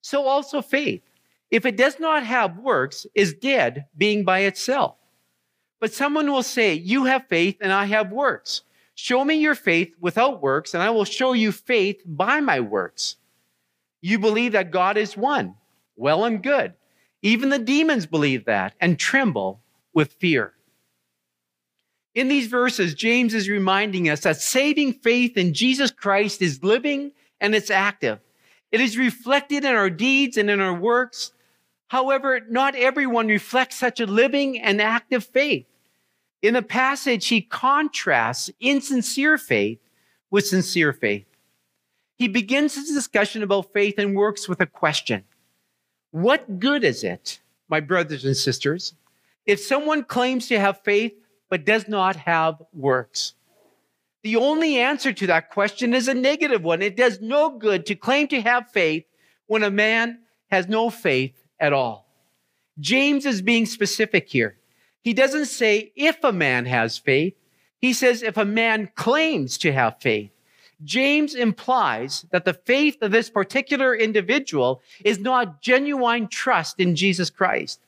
So 0.00 0.26
also 0.26 0.60
faith, 0.60 1.02
if 1.52 1.64
it 1.64 1.76
does 1.76 2.00
not 2.00 2.26
have 2.26 2.58
works, 2.58 3.06
is 3.14 3.32
dead, 3.32 3.86
being 3.96 4.24
by 4.24 4.40
itself. 4.40 4.96
But 5.78 5.94
someone 5.94 6.32
will 6.32 6.42
say, 6.42 6.74
You 6.74 7.04
have 7.04 7.28
faith, 7.28 7.58
and 7.60 7.72
I 7.72 7.84
have 7.84 8.10
works. 8.10 8.62
Show 8.96 9.24
me 9.24 9.36
your 9.36 9.54
faith 9.54 9.94
without 10.00 10.42
works, 10.42 10.74
and 10.74 10.82
I 10.82 10.90
will 10.90 11.04
show 11.04 11.32
you 11.32 11.52
faith 11.52 12.02
by 12.04 12.40
my 12.40 12.58
works. 12.58 13.14
You 14.00 14.18
believe 14.18 14.50
that 14.50 14.72
God 14.72 14.96
is 14.96 15.16
one. 15.16 15.54
Well 15.94 16.24
and 16.24 16.42
good. 16.42 16.74
Even 17.22 17.48
the 17.48 17.58
demons 17.58 18.06
believe 18.06 18.44
that 18.44 18.74
and 18.80 18.98
tremble 18.98 19.60
with 19.92 20.12
fear. 20.14 20.52
In 22.14 22.28
these 22.28 22.46
verses, 22.46 22.94
James 22.94 23.34
is 23.34 23.48
reminding 23.48 24.08
us 24.08 24.20
that 24.20 24.40
saving 24.40 24.94
faith 24.94 25.36
in 25.36 25.52
Jesus 25.52 25.90
Christ 25.90 26.40
is 26.40 26.62
living 26.62 27.12
and 27.40 27.54
it's 27.54 27.70
active. 27.70 28.20
It 28.72 28.80
is 28.80 28.96
reflected 28.96 29.64
in 29.64 29.74
our 29.74 29.90
deeds 29.90 30.36
and 30.36 30.48
in 30.48 30.60
our 30.60 30.74
works. 30.74 31.32
However, 31.88 32.40
not 32.48 32.74
everyone 32.74 33.28
reflects 33.28 33.76
such 33.76 34.00
a 34.00 34.06
living 34.06 34.58
and 34.60 34.80
active 34.80 35.24
faith. 35.24 35.66
In 36.42 36.54
the 36.54 36.62
passage, 36.62 37.26
he 37.26 37.42
contrasts 37.42 38.50
insincere 38.60 39.38
faith 39.38 39.78
with 40.30 40.46
sincere 40.46 40.92
faith. 40.92 41.26
He 42.16 42.28
begins 42.28 42.74
his 42.74 42.92
discussion 42.92 43.42
about 43.42 43.72
faith 43.72 43.98
and 43.98 44.16
works 44.16 44.48
with 44.48 44.60
a 44.60 44.66
question 44.66 45.24
what 46.10 46.58
good 46.58 46.84
is 46.84 47.04
it, 47.04 47.40
my 47.68 47.80
brothers 47.80 48.24
and 48.24 48.36
sisters, 48.36 48.94
if 49.44 49.60
someone 49.60 50.04
claims 50.04 50.48
to 50.48 50.58
have 50.58 50.82
faith 50.82 51.12
but 51.48 51.64
does 51.64 51.88
not 51.88 52.16
have 52.16 52.62
works? 52.72 53.34
The 54.22 54.36
only 54.36 54.78
answer 54.78 55.12
to 55.12 55.26
that 55.28 55.50
question 55.50 55.94
is 55.94 56.08
a 56.08 56.14
negative 56.14 56.64
one. 56.64 56.82
It 56.82 56.96
does 56.96 57.20
no 57.20 57.50
good 57.50 57.86
to 57.86 57.94
claim 57.94 58.26
to 58.28 58.40
have 58.40 58.70
faith 58.70 59.04
when 59.46 59.62
a 59.62 59.70
man 59.70 60.18
has 60.50 60.68
no 60.68 60.90
faith 60.90 61.34
at 61.60 61.72
all. 61.72 62.08
James 62.78 63.24
is 63.24 63.40
being 63.40 63.66
specific 63.66 64.28
here. 64.28 64.58
He 65.02 65.14
doesn't 65.14 65.46
say 65.46 65.92
if 65.94 66.22
a 66.24 66.32
man 66.32 66.66
has 66.66 66.98
faith, 66.98 67.34
he 67.78 67.92
says 67.92 68.22
if 68.22 68.36
a 68.36 68.44
man 68.44 68.90
claims 68.96 69.58
to 69.58 69.72
have 69.72 70.00
faith. 70.00 70.30
James 70.84 71.34
implies 71.34 72.26
that 72.30 72.44
the 72.44 72.54
faith 72.54 73.00
of 73.00 73.10
this 73.10 73.30
particular 73.30 73.94
individual 73.94 74.82
is 75.04 75.18
not 75.18 75.62
genuine 75.62 76.28
trust 76.28 76.78
in 76.78 76.94
Jesus 76.94 77.30
Christ. 77.30 77.80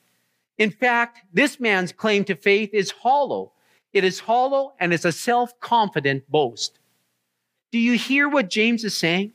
In 0.56 0.70
fact, 0.70 1.20
this 1.32 1.60
man's 1.60 1.92
claim 1.92 2.24
to 2.24 2.34
faith 2.34 2.70
is 2.72 2.90
hollow. 2.90 3.52
It 3.92 4.04
is 4.04 4.20
hollow 4.20 4.72
and 4.80 4.92
it's 4.92 5.04
a 5.04 5.12
self 5.12 5.58
confident 5.60 6.28
boast. 6.30 6.78
Do 7.70 7.78
you 7.78 7.98
hear 7.98 8.28
what 8.28 8.48
James 8.48 8.84
is 8.84 8.96
saying? 8.96 9.32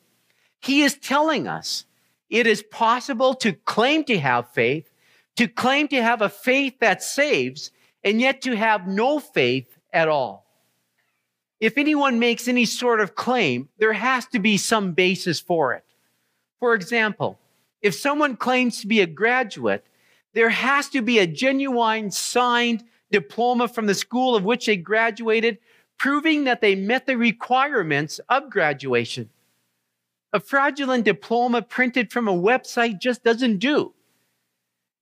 He 0.60 0.82
is 0.82 0.98
telling 0.98 1.48
us 1.48 1.86
it 2.30 2.48
is 2.48 2.64
possible 2.64 3.36
to 3.36 3.54
claim 3.54 4.04
to 4.06 4.18
have 4.18 4.50
faith, 4.50 4.90
to 5.36 5.48
claim 5.48 5.88
to 5.90 6.02
have 6.02 6.22
a 6.22 6.30
faith 6.30 6.80
that 6.80 7.04
saves, 7.04 7.72
and 8.04 8.20
yet 8.20 8.42
to 8.42 8.56
have 8.56 8.88
no 8.88 9.20
faith 9.20 9.78
at 9.92 10.08
all 10.08 10.44
if 11.63 11.77
anyone 11.77 12.20
makes 12.20 12.50
any 12.50 12.65
sort 12.65 13.00
of 13.00 13.15
claim, 13.15 13.70
there 13.77 13.93
has 13.93 14.25
to 14.25 14.39
be 14.39 14.58
some 14.58 14.91
basis 14.91 15.39
for 15.39 15.74
it. 15.74 15.86
For 16.60 16.74
example, 16.74 17.39
if 17.82 17.96
someone 17.96 18.36
claims 18.36 18.82
to 18.82 18.88
be 18.88 19.00
a 19.00 19.05
graduate, 19.05 19.86
there 20.34 20.50
has 20.50 20.89
to 20.89 21.01
be 21.01 21.20
a 21.20 21.27
genuine 21.27 22.12
signed 22.12 22.84
diploma 23.12 23.70
from 23.70 23.86
the 23.86 23.96
school 23.96 24.36
of 24.36 24.43
which 24.43 24.65
they 24.65 24.75
graduated, 24.75 25.58
proving 25.98 26.43
that 26.43 26.60
they 26.60 26.75
met 26.75 27.05
the 27.05 27.15
requirements 27.15 28.20
of 28.27 28.50
graduation. 28.50 29.29
A 30.34 30.41
fraudulent 30.41 31.05
diploma 31.05 31.62
printed 31.62 32.12
from 32.12 32.27
a 32.27 32.34
website 32.34 33.00
just 33.00 33.24
doesn't 33.24 33.60
do. 33.60 33.93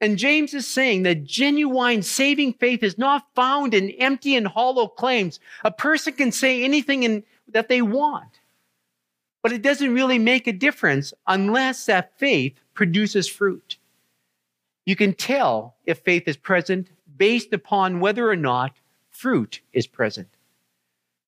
And 0.01 0.17
James 0.17 0.55
is 0.55 0.67
saying 0.67 1.03
that 1.03 1.24
genuine 1.24 2.01
saving 2.01 2.53
faith 2.53 2.81
is 2.81 2.98
not 2.98 3.27
found 3.36 3.75
in 3.75 3.91
empty 3.91 4.36
and 4.36 4.48
hollow 4.48 4.88
claims. 4.88 5.39
A 5.63 5.70
person 5.70 6.13
can 6.13 6.31
say 6.31 6.63
anything 6.63 7.03
in, 7.03 7.24
that 7.48 7.70
they 7.70 7.84
want, 7.84 8.39
but 9.43 9.51
it 9.51 9.62
doesn't 9.62 9.93
really 9.93 10.17
make 10.17 10.48
a 10.48 10.53
difference 10.53 11.13
unless 11.27 11.86
that 11.86 12.17
faith 12.17 12.60
produces 12.74 13.27
fruit. 13.27 13.77
You 14.88 14.96
can 14.96 15.13
tell 15.13 15.75
if 15.86 16.00
faith 16.00 16.27
is 16.27 16.38
present 16.38 16.89
based 17.15 17.53
upon 17.53 18.00
whether 18.00 18.27
or 18.27 18.36
not 18.36 18.72
fruit 19.12 19.62
is 19.72 19.86
present. 19.86 20.29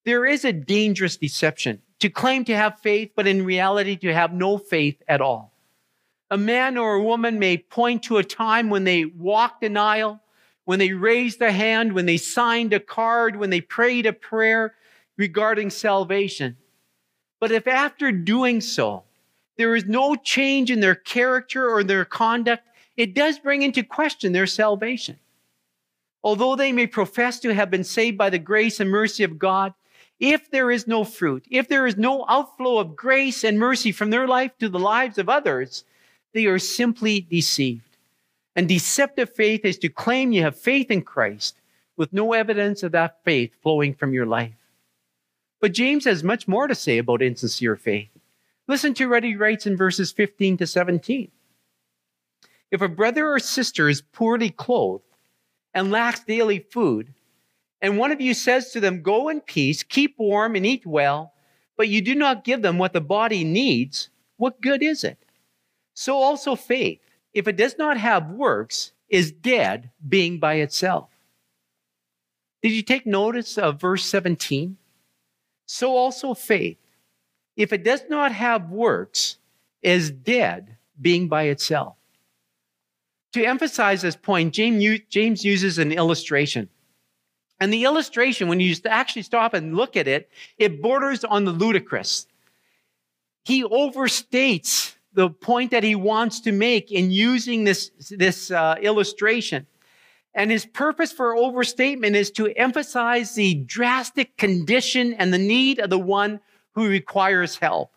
There 0.04 0.26
is 0.26 0.44
a 0.44 0.52
dangerous 0.52 1.16
deception 1.16 1.82
to 2.00 2.10
claim 2.10 2.44
to 2.46 2.56
have 2.56 2.80
faith, 2.80 3.12
but 3.16 3.28
in 3.28 3.46
reality 3.46 3.96
to 3.98 4.14
have 4.14 4.34
no 4.34 4.58
faith 4.58 5.02
at 5.08 5.22
all. 5.22 5.53
A 6.34 6.38
man 6.38 6.80
or 6.80 6.96
a 6.96 7.04
woman 7.04 7.38
may 7.38 7.60
point 7.60 8.02
to 8.06 8.18
a 8.18 8.24
time 8.24 8.72
when 8.72 8.86
they 8.86 9.06
walked 9.06 9.64
an 9.64 9.78
aisle, 9.78 10.20
when 10.66 10.80
they 10.80 10.92
raised 10.92 11.40
a 11.44 11.52
hand, 11.52 11.94
when 11.94 12.08
they 12.08 12.18
signed 12.18 12.74
a 12.74 12.80
card, 12.80 13.36
when 13.36 13.52
they 13.52 13.62
prayed 13.62 14.08
a 14.08 14.14
prayer 14.14 14.74
regarding 15.16 15.70
salvation. 15.70 16.58
But 17.40 17.52
if 17.52 17.68
after 17.68 18.12
doing 18.12 18.62
so, 18.62 19.04
there 19.58 19.76
is 19.76 19.86
no 19.86 20.16
change 20.16 20.72
in 20.72 20.80
their 20.80 20.96
character 20.96 21.70
or 21.70 21.84
their 21.84 22.04
conduct, 22.04 22.68
it 22.98 23.14
does 23.14 23.38
bring 23.38 23.62
into 23.62 23.84
question 23.84 24.32
their 24.32 24.48
salvation. 24.48 25.20
Although 26.24 26.56
they 26.56 26.72
may 26.72 26.88
profess 26.88 27.40
to 27.42 27.54
have 27.54 27.70
been 27.70 27.84
saved 27.84 28.18
by 28.18 28.32
the 28.32 28.40
grace 28.40 28.80
and 28.80 28.90
mercy 28.90 29.24
of 29.24 29.38
God, 29.38 29.76
if 30.20 30.50
there 30.50 30.72
is 30.72 30.88
no 30.88 31.04
fruit, 31.04 31.46
if 31.52 31.68
there 31.68 31.86
is 31.86 31.96
no 31.96 32.26
outflow 32.28 32.80
of 32.80 32.96
grace 32.96 33.44
and 33.44 33.60
mercy 33.60 33.92
from 33.92 34.10
their 34.10 34.28
life 34.28 34.58
to 34.58 34.68
the 34.68 34.80
lives 34.80 35.20
of 35.20 35.30
others, 35.30 35.84
they 36.34 36.46
are 36.46 36.60
simply 36.60 37.22
deceived. 37.22 37.98
And 38.56 38.68
deceptive 38.68 39.34
faith 39.34 39.66
is 39.66 39.78
to 39.80 39.90
claim 39.90 40.32
you 40.32 40.44
have 40.44 40.60
faith 40.60 40.92
in 40.92 41.02
Christ 41.02 41.56
with 41.96 42.14
no 42.14 42.34
evidence 42.34 42.84
of 42.84 42.92
that 42.92 43.24
faith 43.24 43.52
flowing 43.62 43.94
from 43.94 44.14
your 44.14 44.26
life. 44.26 44.54
But 45.60 45.74
James 45.74 46.06
has 46.06 46.24
much 46.24 46.48
more 46.48 46.68
to 46.68 46.76
say 46.76 46.98
about 46.98 47.22
insincere 47.22 47.76
faith. 47.76 48.10
Listen 48.68 48.94
to 48.96 49.10
what 49.10 49.24
he 49.24 49.36
writes 49.36 49.66
in 49.66 49.78
verses 49.78 50.12
15 50.12 50.58
to 50.58 50.68
17. 50.68 51.32
If 52.72 52.82
a 52.82 52.90
brother 52.90 53.28
or 53.30 53.40
sister 53.40 53.90
is 53.90 54.02
poorly 54.02 54.50
clothed 54.50 55.04
and 55.74 55.92
lacks 55.92 56.24
daily 56.24 56.60
food, 56.60 57.14
and 57.82 57.98
one 57.98 58.12
of 58.12 58.22
you 58.22 58.34
says 58.34 58.72
to 58.72 58.80
them, 58.80 59.02
Go 59.02 59.30
in 59.30 59.42
peace, 59.42 59.84
keep 59.84 60.18
warm, 60.18 60.56
and 60.56 60.66
eat 60.66 60.86
well, 60.86 61.34
but 61.76 61.90
you 61.90 62.02
do 62.02 62.16
not 62.16 62.44
give 62.44 62.62
them 62.62 62.78
what 62.78 62.94
the 62.94 63.02
body 63.02 63.44
needs, 63.44 64.10
what 64.38 64.62
good 64.62 64.82
is 64.82 65.04
it? 65.04 65.18
So 65.94 66.18
also 66.18 66.56
faith, 66.56 67.00
if 67.34 67.48
it 67.48 67.56
does 67.56 67.78
not 67.78 67.98
have 67.98 68.30
works, 68.30 68.92
is 69.10 69.32
dead, 69.32 69.92
being 70.08 70.40
by 70.40 70.56
itself. 70.56 71.10
Did 72.62 72.72
you 72.72 72.82
take 72.82 73.06
notice 73.06 73.58
of 73.58 73.80
verse 73.80 74.06
17? 74.06 74.78
So 75.66 75.96
also 75.96 76.34
faith, 76.34 76.78
if 77.56 77.74
it 77.74 77.84
does 77.84 78.04
not 78.10 78.32
have 78.32 78.70
works, 78.70 79.38
is 79.82 80.12
dead, 80.12 80.78
being 81.00 81.28
by 81.28 81.44
itself. 81.44 81.96
To 83.34 83.44
emphasize 83.44 84.02
this 84.02 84.16
point, 84.16 84.54
James 84.54 85.44
uses 85.44 85.78
an 85.78 85.92
illustration. 85.92 86.70
And 87.60 87.72
the 87.72 87.84
illustration, 87.84 88.48
when 88.48 88.60
you 88.60 88.76
actually 88.86 89.22
stop 89.24 89.54
and 89.54 89.76
look 89.76 89.96
at 89.96 90.08
it, 90.08 90.30
it 90.58 90.82
borders 90.82 91.24
on 91.24 91.46
the 91.46 91.52
ludicrous. 91.52 92.28
He 93.46 93.64
overstates 93.64 94.96
the 95.14 95.30
point 95.30 95.72
that 95.72 95.84
he 95.84 95.96
wants 95.96 96.40
to 96.42 96.52
make 96.52 96.92
in 96.92 97.12
using 97.12 97.64
this, 97.64 97.92
this 98.10 98.52
uh, 98.52 98.76
illustration. 98.82 99.68
And 100.36 100.50
his 100.50 100.66
purpose 100.66 101.12
for 101.12 101.36
overstatement 101.36 102.16
is 102.16 102.32
to 102.32 102.48
emphasize 102.48 103.36
the 103.36 103.56
drastic 103.56 104.36
condition 104.38 105.14
and 105.14 105.32
the 105.32 105.38
need 105.38 105.80
of 105.80 105.90
the 105.90 106.00
one 106.00 106.40
who 106.74 106.88
requires 106.88 107.58
help. 107.58 107.92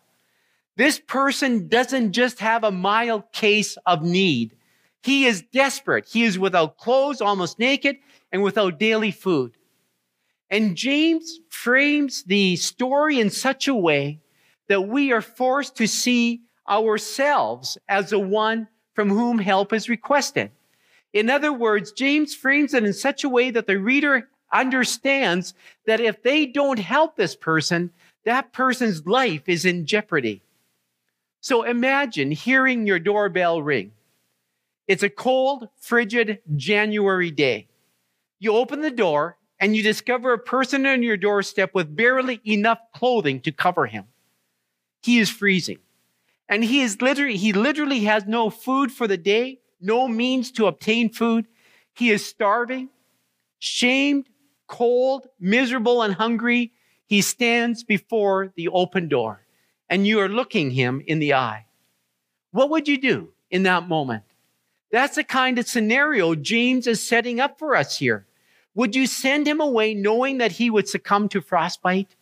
This 0.75 0.99
person 0.99 1.67
doesn't 1.67 2.11
just 2.11 2.39
have 2.39 2.63
a 2.63 2.71
mild 2.71 3.31
case 3.31 3.77
of 3.87 4.03
need. 4.03 4.55
He 5.01 5.25
is 5.25 5.41
desperate. 5.41 6.07
He 6.07 6.23
is 6.23 6.37
without 6.37 6.77
clothes, 6.77 7.21
almost 7.21 7.57
naked, 7.57 7.97
and 8.31 8.43
without 8.43 8.77
daily 8.77 9.09
food. 9.09 9.57
And 10.51 10.77
James 10.77 11.39
frames 11.49 12.23
the 12.23 12.55
story 12.57 13.19
in 13.19 13.31
such 13.31 13.67
a 13.67 13.73
way 13.73 14.19
that 14.69 14.81
we 14.81 15.11
are 15.11 15.21
forced 15.21 15.75
to 15.77 15.87
see 15.87 16.41
ourselves 16.69 17.77
as 17.87 18.09
the 18.09 18.19
one 18.19 18.67
from 18.93 19.09
whom 19.09 19.39
help 19.39 19.73
is 19.73 19.89
requested. 19.89 20.51
In 21.13 21.29
other 21.29 21.53
words, 21.53 21.91
James 21.91 22.35
frames 22.35 22.73
it 22.73 22.83
in 22.83 22.93
such 22.93 23.23
a 23.23 23.29
way 23.29 23.51
that 23.51 23.67
the 23.67 23.77
reader 23.77 24.27
understands 24.51 25.53
that 25.85 25.99
if 25.99 26.21
they 26.23 26.45
don't 26.45 26.79
help 26.79 27.15
this 27.15 27.35
person, 27.35 27.91
that 28.25 28.53
person's 28.53 29.05
life 29.05 29.43
is 29.47 29.65
in 29.65 29.85
jeopardy. 29.85 30.41
So 31.41 31.63
imagine 31.63 32.31
hearing 32.31 32.85
your 32.85 32.99
doorbell 32.99 33.61
ring. 33.61 33.91
It's 34.87 35.03
a 35.03 35.09
cold, 35.09 35.69
frigid 35.79 36.39
January 36.55 37.31
day. 37.31 37.67
You 38.39 38.53
open 38.53 38.81
the 38.81 38.91
door 38.91 39.37
and 39.59 39.75
you 39.75 39.83
discover 39.83 40.33
a 40.33 40.39
person 40.39 40.85
on 40.85 41.03
your 41.03 41.17
doorstep 41.17 41.73
with 41.73 41.95
barely 41.95 42.41
enough 42.45 42.79
clothing 42.93 43.41
to 43.41 43.51
cover 43.51 43.85
him. 43.85 44.05
He 45.01 45.19
is 45.19 45.29
freezing. 45.29 45.79
And 46.49 46.63
he 46.63 46.81
is 46.81 47.01
literally, 47.01 47.37
he 47.37 47.53
literally 47.53 48.01
has 48.01 48.25
no 48.25 48.49
food 48.49 48.91
for 48.91 49.07
the 49.07 49.17
day, 49.17 49.59
no 49.81 50.07
means 50.07 50.51
to 50.53 50.67
obtain 50.67 51.09
food. 51.09 51.47
He 51.93 52.09
is 52.09 52.25
starving, 52.25 52.89
shamed, 53.59 54.29
cold, 54.67 55.27
miserable, 55.39 56.01
and 56.01 56.13
hungry. 56.13 56.71
He 57.05 57.21
stands 57.21 57.83
before 57.83 58.53
the 58.55 58.69
open 58.69 59.07
door 59.07 59.41
and 59.89 60.05
you 60.05 60.19
are 60.19 60.29
looking 60.29 60.71
him 60.71 61.01
in 61.05 61.19
the 61.19 61.33
eye. 61.33 61.65
What 62.51 62.69
would 62.69 62.87
you 62.87 62.99
do 62.99 63.29
in 63.49 63.63
that 63.63 63.87
moment? 63.87 64.23
That's 64.91 65.15
the 65.15 65.23
kind 65.23 65.59
of 65.59 65.67
scenario 65.67 66.35
James 66.35 66.87
is 66.87 67.05
setting 67.05 67.39
up 67.39 67.59
for 67.59 67.75
us 67.75 67.97
here. 67.97 68.25
Would 68.73 68.95
you 68.95 69.07
send 69.07 69.47
him 69.47 69.59
away 69.59 69.93
knowing 69.93 70.37
that 70.37 70.53
he 70.53 70.69
would 70.69 70.87
succumb 70.87 71.29
to 71.29 71.41
frostbite? 71.41 72.15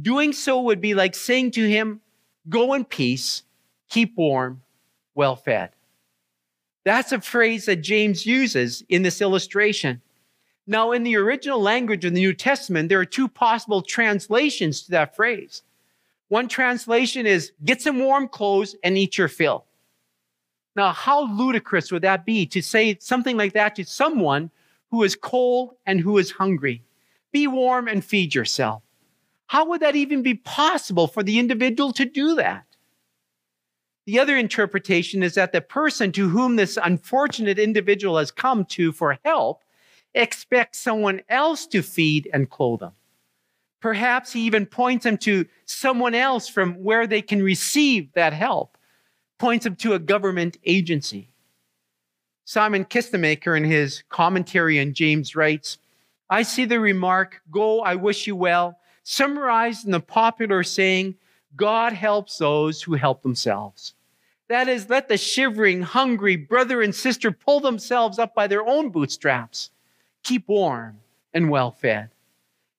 Doing 0.00 0.32
so 0.32 0.60
would 0.62 0.80
be 0.80 0.94
like 0.94 1.14
saying 1.14 1.52
to 1.52 1.68
him, 1.68 2.00
Go 2.48 2.74
in 2.74 2.84
peace, 2.84 3.42
keep 3.88 4.16
warm, 4.16 4.62
well 5.14 5.36
fed. 5.36 5.70
That's 6.84 7.12
a 7.12 7.20
phrase 7.20 7.66
that 7.66 7.76
James 7.76 8.26
uses 8.26 8.84
in 8.88 9.02
this 9.02 9.22
illustration. 9.22 10.02
Now, 10.66 10.92
in 10.92 11.02
the 11.02 11.16
original 11.16 11.60
language 11.60 12.04
of 12.04 12.14
the 12.14 12.20
New 12.20 12.32
Testament, 12.32 12.88
there 12.88 13.00
are 13.00 13.06
two 13.06 13.28
possible 13.28 13.82
translations 13.82 14.82
to 14.82 14.90
that 14.92 15.16
phrase. 15.16 15.62
One 16.28 16.48
translation 16.48 17.26
is 17.26 17.52
get 17.64 17.82
some 17.82 17.98
warm 17.98 18.28
clothes 18.28 18.74
and 18.82 18.96
eat 18.96 19.18
your 19.18 19.28
fill. 19.28 19.64
Now, 20.76 20.92
how 20.92 21.30
ludicrous 21.32 21.92
would 21.92 22.02
that 22.02 22.24
be 22.24 22.46
to 22.46 22.62
say 22.62 22.96
something 23.00 23.36
like 23.36 23.52
that 23.52 23.76
to 23.76 23.84
someone 23.84 24.50
who 24.90 25.02
is 25.04 25.16
cold 25.16 25.76
and 25.86 26.00
who 26.00 26.18
is 26.18 26.30
hungry? 26.30 26.82
Be 27.30 27.46
warm 27.46 27.88
and 27.88 28.04
feed 28.04 28.34
yourself. 28.34 28.82
How 29.46 29.66
would 29.66 29.80
that 29.80 29.96
even 29.96 30.22
be 30.22 30.34
possible 30.34 31.06
for 31.06 31.22
the 31.22 31.38
individual 31.38 31.92
to 31.92 32.04
do 32.04 32.34
that? 32.36 32.64
The 34.06 34.18
other 34.18 34.36
interpretation 34.36 35.22
is 35.22 35.34
that 35.34 35.52
the 35.52 35.60
person 35.60 36.12
to 36.12 36.28
whom 36.28 36.56
this 36.56 36.78
unfortunate 36.82 37.58
individual 37.58 38.18
has 38.18 38.30
come 38.30 38.64
to 38.66 38.92
for 38.92 39.18
help 39.24 39.62
expects 40.14 40.78
someone 40.78 41.22
else 41.28 41.66
to 41.68 41.82
feed 41.82 42.28
and 42.32 42.50
clothe 42.50 42.80
them. 42.80 42.92
Perhaps 43.80 44.32
he 44.32 44.40
even 44.42 44.66
points 44.66 45.04
them 45.04 45.18
to 45.18 45.46
someone 45.66 46.14
else 46.14 46.48
from 46.48 46.74
where 46.82 47.06
they 47.06 47.22
can 47.22 47.42
receive 47.42 48.12
that 48.14 48.32
help, 48.32 48.78
points 49.38 49.64
them 49.64 49.76
to 49.76 49.94
a 49.94 49.98
government 49.98 50.58
agency. 50.64 51.28
Simon 52.46 52.84
Kistemaker, 52.84 53.56
in 53.56 53.64
his 53.64 54.02
commentary 54.08 54.80
on 54.80 54.92
James, 54.92 55.34
writes 55.34 55.78
I 56.30 56.42
see 56.42 56.64
the 56.64 56.80
remark, 56.80 57.42
Go, 57.50 57.80
I 57.80 57.94
wish 57.96 58.26
you 58.26 58.36
well, 58.36 58.78
summarized 59.04 59.84
in 59.84 59.92
the 59.92 60.00
popular 60.00 60.64
saying, 60.64 61.14
God 61.54 61.92
helps 61.92 62.38
those 62.38 62.82
who 62.82 62.94
help 62.94 63.22
themselves. 63.22 63.94
That 64.48 64.68
is, 64.68 64.90
let 64.90 65.08
the 65.08 65.16
shivering, 65.16 65.82
hungry 65.82 66.36
brother 66.36 66.82
and 66.82 66.94
sister 66.94 67.30
pull 67.30 67.60
themselves 67.60 68.18
up 68.18 68.34
by 68.34 68.46
their 68.46 68.66
own 68.66 68.90
bootstraps. 68.90 69.70
Keep 70.24 70.48
warm 70.48 70.98
and 71.32 71.50
well 71.50 71.70
fed. 71.70 72.10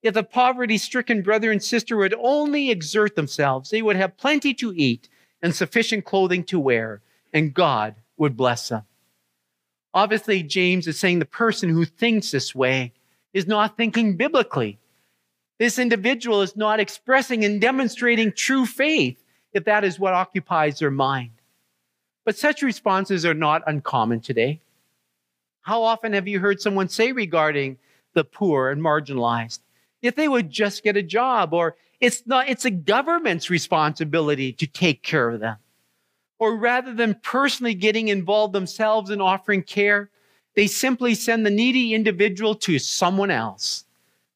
If 0.04 0.14
the 0.14 0.24
poverty 0.24 0.78
stricken 0.78 1.22
brother 1.24 1.52
and 1.52 1.64
sister 1.64 1.98
would 1.98 2.14
only 2.20 2.70
exert 2.70 3.16
themselves, 3.16 3.70
they 3.70 3.82
would 3.82 3.96
have 3.96 4.18
plenty 4.18 4.54
to 4.56 4.74
eat 4.76 5.10
and 5.42 5.56
sufficient 5.56 6.06
clothing 6.06 6.44
to 6.46 6.60
wear, 6.60 7.02
and 7.34 7.54
God 7.54 7.96
would 8.18 8.38
bless 8.38 8.70
them. 8.70 8.84
Obviously, 9.94 10.44
James 10.44 10.88
is 10.88 11.00
saying 11.00 11.20
the 11.20 11.26
person 11.26 11.70
who 11.70 11.86
thinks 11.86 12.30
this 12.30 12.54
way 12.54 12.94
is 13.34 13.48
not 13.48 13.78
thinking 13.78 14.16
biblically. 14.16 14.78
This 15.58 15.80
individual 15.80 16.42
is 16.42 16.56
not 16.56 16.80
expressing 16.80 17.46
and 17.46 17.62
demonstrating 17.62 18.32
true 18.32 18.66
faith 18.66 19.24
if 19.54 19.64
that 19.66 19.84
is 19.86 20.00
what 20.00 20.14
occupies 20.14 20.80
their 20.80 20.92
mind. 20.92 21.32
But 22.26 22.38
such 22.38 22.62
responses 22.62 23.26
are 23.26 23.34
not 23.34 23.64
uncommon 23.66 24.20
today. 24.20 24.60
How 25.62 25.84
often 25.84 26.14
have 26.14 26.28
you 26.28 26.40
heard 26.40 26.60
someone 26.60 26.90
say 26.90 27.12
regarding 27.12 27.78
the 28.14 28.24
poor 28.24 28.70
and 28.70 28.82
marginalized, 28.82 29.60
if 30.02 30.16
they 30.16 30.28
would 30.28 30.50
just 30.50 30.84
get 30.84 30.98
a 30.98 31.04
job, 31.04 31.54
or 31.54 31.76
it's 32.02 32.24
not, 32.26 32.50
it's 32.50 32.66
a 32.66 32.72
government's 32.72 33.50
responsibility 33.50 34.52
to 34.54 34.68
take 34.68 35.04
care 35.04 35.30
of 35.30 35.40
them. 35.40 35.58
Or 36.38 36.58
rather 36.58 36.94
than 36.94 37.20
personally 37.24 37.74
getting 37.74 38.10
involved 38.10 38.54
themselves 38.54 39.10
in 39.10 39.22
offering 39.22 39.64
care, 39.64 40.10
they 40.56 40.68
simply 40.68 41.16
send 41.16 41.46
the 41.46 41.52
needy 41.52 41.94
individual 41.94 42.56
to 42.56 42.78
someone 42.78 43.32
else 43.32 43.85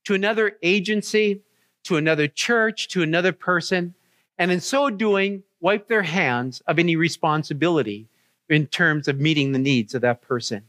to 0.10 0.16
another 0.16 0.58
agency, 0.64 1.40
to 1.84 1.96
another 1.96 2.28
church, 2.28 2.88
to 2.88 3.04
another 3.04 3.32
person, 3.32 3.94
and 4.40 4.50
in 4.50 4.60
so 4.60 4.90
doing, 4.90 5.44
wipe 5.62 5.88
their 5.88 6.02
hands 6.02 6.64
of 6.66 6.80
any 6.80 6.96
responsibility 6.96 8.08
in 8.50 8.66
terms 8.66 9.08
of 9.08 9.20
meeting 9.20 9.52
the 9.52 9.60
needs 9.60 9.94
of 9.94 10.02
that 10.02 10.20
person. 10.20 10.64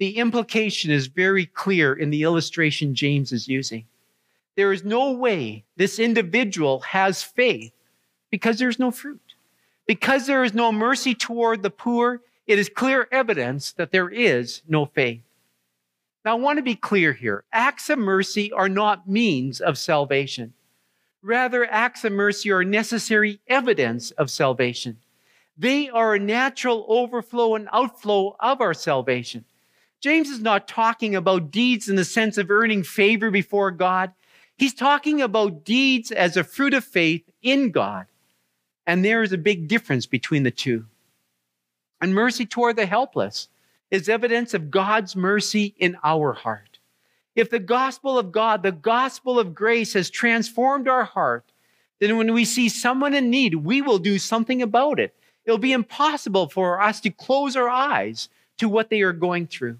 The 0.00 0.18
implication 0.18 0.90
is 0.90 1.06
very 1.06 1.46
clear 1.46 1.94
in 1.94 2.10
the 2.10 2.22
illustration 2.24 2.94
James 2.94 3.32
is 3.32 3.48
using. 3.48 3.86
There 4.54 4.74
is 4.74 4.84
no 4.84 5.12
way 5.12 5.64
this 5.78 5.98
individual 5.98 6.80
has 6.80 7.22
faith 7.22 7.72
because 8.30 8.58
there's 8.58 8.78
no 8.78 8.90
fruit. 8.90 9.34
Because 9.86 10.26
there 10.26 10.44
is 10.44 10.52
no 10.52 10.72
mercy 10.72 11.14
toward 11.14 11.62
the 11.62 11.70
poor, 11.70 12.20
it 12.46 12.58
is 12.58 12.68
clear 12.68 13.08
evidence 13.10 13.72
that 13.72 13.92
there 13.92 14.10
is 14.10 14.60
no 14.68 14.84
faith. 14.84 15.22
Now, 16.24 16.32
I 16.32 16.40
want 16.40 16.58
to 16.58 16.62
be 16.62 16.74
clear 16.74 17.12
here. 17.12 17.44
Acts 17.52 17.88
of 17.88 17.98
mercy 17.98 18.52
are 18.52 18.68
not 18.68 19.08
means 19.08 19.60
of 19.60 19.78
salvation. 19.78 20.52
Rather, 21.22 21.64
acts 21.70 22.04
of 22.04 22.12
mercy 22.12 22.50
are 22.50 22.64
necessary 22.64 23.40
evidence 23.46 24.10
of 24.12 24.30
salvation. 24.30 24.98
They 25.56 25.88
are 25.88 26.14
a 26.14 26.18
natural 26.18 26.86
overflow 26.88 27.54
and 27.54 27.68
outflow 27.72 28.36
of 28.40 28.60
our 28.60 28.74
salvation. 28.74 29.44
James 30.00 30.30
is 30.30 30.40
not 30.40 30.66
talking 30.66 31.14
about 31.14 31.50
deeds 31.50 31.88
in 31.88 31.96
the 31.96 32.04
sense 32.04 32.38
of 32.38 32.50
earning 32.50 32.82
favor 32.82 33.30
before 33.30 33.70
God. 33.70 34.12
He's 34.56 34.72
talking 34.72 35.20
about 35.20 35.64
deeds 35.64 36.10
as 36.10 36.36
a 36.36 36.44
fruit 36.44 36.74
of 36.74 36.84
faith 36.84 37.28
in 37.42 37.70
God. 37.70 38.06
And 38.86 39.04
there 39.04 39.22
is 39.22 39.32
a 39.32 39.38
big 39.38 39.68
difference 39.68 40.06
between 40.06 40.42
the 40.42 40.50
two. 40.50 40.86
And 42.00 42.14
mercy 42.14 42.46
toward 42.46 42.76
the 42.76 42.86
helpless 42.86 43.48
is 43.90 44.08
evidence 44.08 44.54
of 44.54 44.70
God's 44.70 45.16
mercy 45.16 45.74
in 45.78 45.96
our 46.04 46.32
heart. 46.32 46.78
If 47.34 47.50
the 47.50 47.58
gospel 47.58 48.18
of 48.18 48.32
God, 48.32 48.62
the 48.62 48.72
gospel 48.72 49.38
of 49.38 49.54
grace 49.54 49.92
has 49.94 50.10
transformed 50.10 50.88
our 50.88 51.04
heart, 51.04 51.44
then 51.98 52.16
when 52.16 52.32
we 52.32 52.44
see 52.44 52.68
someone 52.68 53.14
in 53.14 53.30
need, 53.30 53.54
we 53.54 53.82
will 53.82 53.98
do 53.98 54.18
something 54.18 54.62
about 54.62 54.98
it. 54.98 55.14
It'll 55.44 55.58
be 55.58 55.72
impossible 55.72 56.48
for 56.48 56.80
us 56.80 57.00
to 57.00 57.10
close 57.10 57.56
our 57.56 57.68
eyes 57.68 58.28
to 58.58 58.68
what 58.68 58.90
they 58.90 59.02
are 59.02 59.12
going 59.12 59.46
through. 59.46 59.78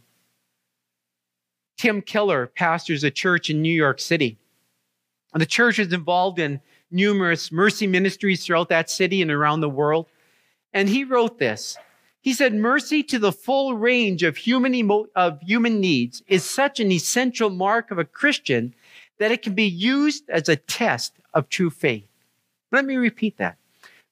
Tim 1.76 2.02
Keller 2.02 2.46
pastors 2.46 3.04
a 3.04 3.10
church 3.10 3.50
in 3.50 3.62
New 3.62 3.72
York 3.72 4.00
City. 4.00 4.36
And 5.32 5.40
The 5.40 5.46
church 5.46 5.78
is 5.78 5.92
involved 5.92 6.38
in 6.38 6.60
numerous 6.90 7.52
mercy 7.52 7.86
ministries 7.86 8.44
throughout 8.44 8.68
that 8.68 8.90
city 8.90 9.22
and 9.22 9.30
around 9.30 9.60
the 9.60 9.68
world. 9.68 10.06
And 10.72 10.88
he 10.88 11.04
wrote 11.04 11.38
this 11.38 11.76
he 12.22 12.34
said, 12.34 12.54
mercy 12.54 13.02
to 13.04 13.18
the 13.18 13.32
full 13.32 13.76
range 13.76 14.22
of 14.22 14.36
human, 14.36 14.74
emo- 14.74 15.06
of 15.16 15.40
human 15.40 15.80
needs 15.80 16.22
is 16.26 16.44
such 16.44 16.78
an 16.78 16.92
essential 16.92 17.50
mark 17.50 17.90
of 17.90 17.98
a 17.98 18.04
Christian 18.04 18.74
that 19.18 19.30
it 19.30 19.42
can 19.42 19.54
be 19.54 19.66
used 19.66 20.28
as 20.28 20.48
a 20.48 20.56
test 20.56 21.14
of 21.32 21.48
true 21.48 21.70
faith. 21.70 22.08
Let 22.72 22.84
me 22.84 22.96
repeat 22.96 23.38
that. 23.38 23.56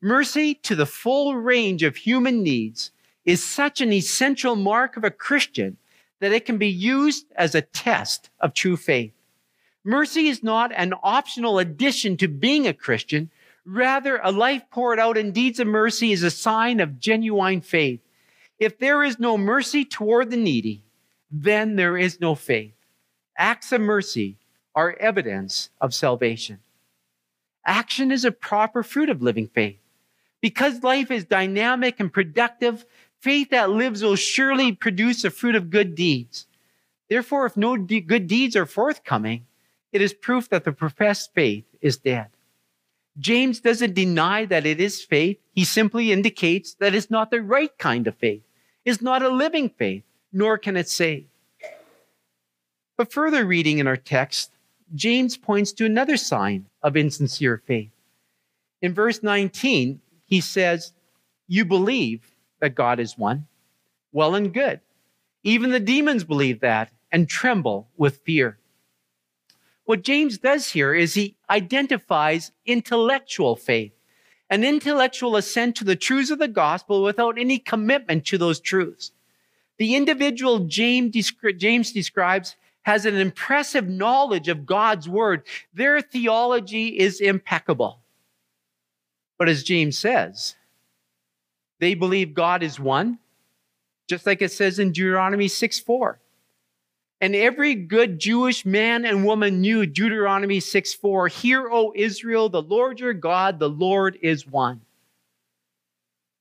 Mercy 0.01 0.55
to 0.55 0.75
the 0.75 0.87
full 0.87 1.37
range 1.37 1.83
of 1.83 1.97
human 1.97 2.43
needs 2.43 2.93
is 3.25 3.45
such 3.45 3.81
an 3.81 3.93
essential 3.93 4.57
mark 4.57 4.97
of 4.97 5.05
a 5.05 5.11
Christian 5.11 5.77
that 6.21 6.33
it 6.33 6.47
can 6.47 6.57
be 6.57 6.69
used 6.69 7.27
as 7.37 7.55
a 7.55 7.63
test 7.63 8.31
of 8.41 8.55
true 8.55 8.77
faith. 8.77 9.13
Mercy 9.85 10.29
is 10.29 10.43
not 10.43 10.73
an 10.75 10.95
optional 11.03 11.59
addition 11.59 12.17
to 12.17 12.29
being 12.29 12.67
a 12.67 12.73
Christian. 12.73 13.31
Rather, 13.71 14.19
a 14.23 14.33
life 14.33 14.63
poured 14.71 14.99
out 14.99 15.19
in 15.19 15.31
deeds 15.31 15.61
of 15.61 15.67
mercy 15.67 16.11
is 16.11 16.23
a 16.23 16.31
sign 16.31 16.81
of 16.81 16.99
genuine 16.99 17.61
faith. 17.61 18.01
If 18.59 18.79
there 18.79 19.05
is 19.05 19.19
no 19.19 19.37
mercy 19.37 19.85
toward 19.85 20.31
the 20.31 20.39
needy, 20.39 20.85
then 21.31 21.77
there 21.77 21.99
is 21.99 22.19
no 22.19 22.35
faith. 22.35 22.73
Acts 23.37 23.71
of 23.73 23.83
mercy 23.83 24.39
are 24.75 24.97
evidence 24.99 25.69
of 25.83 25.93
salvation. 25.93 26.61
Action 27.67 28.11
is 28.11 28.25
a 28.25 28.33
proper 28.33 28.83
fruit 28.83 29.11
of 29.11 29.21
living 29.21 29.49
faith. 29.49 29.81
Because 30.41 30.83
life 30.83 31.11
is 31.11 31.25
dynamic 31.25 32.01
and 32.01 32.11
productive, 32.11 32.87
faith 33.21 33.51
that 33.51 33.69
lives 33.69 34.03
will 34.03 34.17
surely 34.17 34.73
produce 34.73 35.25
a 35.25 35.31
fruit 35.31 35.55
of 35.55 35.69
good 35.69 35.95
deeds. 35.95 36.47
Therefore, 37.11 37.45
if 37.45 37.55
no 37.55 37.77
de- 37.77 38.01
good 38.01 38.29
deeds 38.29 38.57
are 38.57 38.65
forthcoming, 38.65 39.45
it 39.93 40.01
is 40.01 40.15
proof 40.15 40.49
that 40.49 40.65
the 40.65 40.73
professed 40.73 41.35
faith 41.35 41.67
is 41.83 41.99
dead. 41.99 42.29
James 43.19 43.61
doesn't 43.61 43.95
deny 43.95 44.45
that 44.45 44.67
it 44.67 44.81
is 44.81 45.03
faith. 45.03 45.39
He 45.53 45.65
simply 45.65 46.13
indicates 46.13 46.75
that 46.75 46.95
it's 46.95 47.11
not 47.11 47.31
the 47.31 47.43
right 47.43 47.77
kind 47.79 48.07
of 48.07 48.17
faith. 48.17 48.43
It's 48.85 49.03
not 49.03 49.23
a 49.23 49.29
living 49.29 49.69
faith, 49.71 50.05
nor 50.33 50.57
can 50.57 50.77
it 50.77 50.89
save. 50.89 51.27
But 52.97 53.13
further 53.13 53.45
reading 53.45 53.79
in 53.79 53.87
our 53.87 53.97
text, 53.97 54.53
James 54.95 55.37
points 55.37 55.73
to 55.73 55.85
another 55.85 56.17
sign 56.17 56.67
of 56.83 56.97
insincere 56.97 57.63
faith. 57.67 57.91
In 58.81 58.95
verse 58.95 59.23
19, 59.23 60.01
he 60.25 60.41
says, 60.41 60.93
You 61.47 61.65
believe 61.65 62.23
that 62.61 62.75
God 62.75 63.01
is 63.01 63.19
one. 63.19 63.47
Well 64.13 64.35
and 64.35 64.53
good. 64.55 64.81
Even 65.43 65.71
the 65.71 65.81
demons 65.81 66.25
believe 66.25 66.61
that 66.61 66.91
and 67.11 67.29
tremble 67.29 67.89
with 67.97 68.19
fear. 68.19 68.59
What 69.89 70.03
James 70.03 70.37
does 70.37 70.73
here 70.73 70.93
is 70.93 71.15
he 71.15 71.39
identifies 71.49 72.53
intellectual 72.67 73.57
faith, 73.57 73.95
an 74.51 74.63
intellectual 74.63 75.35
assent 75.35 75.77
to 75.77 75.85
the 75.85 75.97
truths 75.97 76.31
of 76.31 76.39
the 76.39 76.47
gospel 76.47 77.03
without 77.03 77.39
any 77.39 77.59
commitment 77.59 78.27
to 78.27 78.37
those 78.37 78.61
truths. 78.61 79.13
The 79.79 79.97
individual 79.97 80.59
James, 80.67 81.33
James 81.57 81.91
describes 81.91 82.55
has 82.83 83.07
an 83.07 83.15
impressive 83.15 83.89
knowledge 83.89 84.49
of 84.49 84.67
God's 84.67 85.09
word. 85.09 85.47
Their 85.73 86.03
theology 86.03 86.89
is 86.89 87.23
impeccable. 87.23 88.01
But 89.39 89.49
as 89.49 89.63
James 89.63 89.97
says, 89.97 90.57
they 91.81 91.95
believe 91.95 92.35
God 92.35 92.63
is 92.63 92.79
one, 92.79 93.21
just 94.07 94.27
like 94.27 94.43
it 94.43 94.53
says 94.53 94.79
in 94.79 94.93
Deuteronomy 94.93 95.49
6 95.49 95.81
4. 95.81 96.21
And 97.21 97.35
every 97.35 97.75
good 97.75 98.21
Jewish 98.21 98.65
man 98.65 99.05
and 99.05 99.25
woman 99.25 99.61
knew 99.61 99.87
Deuteronomy 99.87 100.61
6 100.61 100.95
4 100.95 101.29
Hear, 101.29 101.69
O 101.69 101.93
Israel, 101.97 102.49
the 102.49 102.63
Lord 102.63 103.01
your 103.01 103.15
God, 103.15 103.59
the 103.59 103.69
Lord 103.69 104.19
is 104.23 104.47
one. 104.47 104.83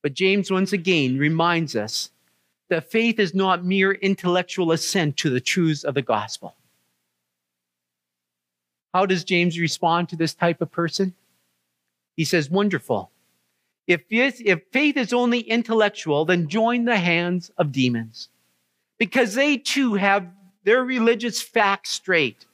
But 0.02 0.14
James 0.14 0.50
once 0.50 0.72
again 0.72 1.18
reminds 1.18 1.74
us 1.74 2.10
that 2.68 2.90
faith 2.90 3.18
is 3.18 3.34
not 3.34 3.64
mere 3.64 3.92
intellectual 3.92 4.72
assent 4.72 5.16
to 5.16 5.30
the 5.30 5.40
truths 5.40 5.82
of 5.82 5.94
the 5.94 6.02
gospel. 6.02 6.54
How 8.94 9.06
does 9.06 9.24
James 9.24 9.58
respond 9.58 10.08
to 10.10 10.16
this 10.16 10.34
type 10.34 10.60
of 10.60 10.70
person? 10.70 11.14
He 12.16 12.24
says, 12.24 12.50
Wonderful. 12.50 13.10
If, 13.86 14.02
if 14.10 14.60
faith 14.70 14.96
is 14.96 15.12
only 15.12 15.40
intellectual, 15.40 16.26
then 16.26 16.48
join 16.48 16.84
the 16.84 16.98
hands 16.98 17.50
of 17.56 17.72
demons 17.72 18.28
because 18.98 19.34
they 19.34 19.56
too 19.56 19.94
have 19.94 20.26
their 20.64 20.84
religious 20.84 21.40
facts 21.40 21.90
straight. 21.90 22.46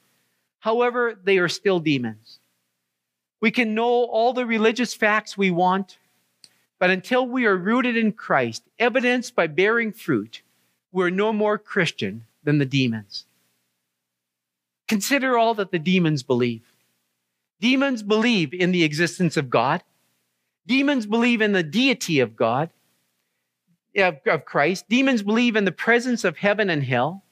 However, 0.59 1.17
they 1.23 1.37
are 1.37 1.49
still 1.49 1.79
demons. 1.79 2.39
We 3.41 3.51
can 3.51 3.75
know 3.75 4.05
all 4.05 4.33
the 4.33 4.45
religious 4.45 4.93
facts 4.93 5.37
we 5.37 5.51
want, 5.51 5.97
but 6.79 6.89
until 6.89 7.27
we 7.27 7.45
are 7.45 7.57
rooted 7.57 7.97
in 7.97 8.13
Christ, 8.13 8.63
evidenced 8.79 9.35
by 9.35 9.47
bearing 9.47 9.91
fruit, 9.91 10.41
we're 10.91 11.09
no 11.09 11.33
more 11.33 11.57
Christian 11.57 12.25
than 12.43 12.57
the 12.57 12.65
demons. 12.65 13.25
Consider 14.87 15.37
all 15.37 15.53
that 15.55 15.71
the 15.71 15.79
demons 15.79 16.23
believe. 16.23 16.61
Demons 17.59 18.03
believe 18.03 18.53
in 18.53 18.71
the 18.71 18.83
existence 18.83 19.37
of 19.37 19.49
God. 19.49 19.83
Demons 20.67 21.05
believe 21.05 21.41
in 21.41 21.51
the 21.51 21.63
deity 21.63 22.19
of 22.19 22.35
God, 22.35 22.69
of, 23.95 24.17
of 24.25 24.45
Christ. 24.45 24.85
Demons 24.89 25.21
believe 25.21 25.55
in 25.55 25.65
the 25.65 25.71
presence 25.71 26.23
of 26.23 26.37
heaven 26.37 26.69
and 26.69 26.83
hell. 26.83 27.23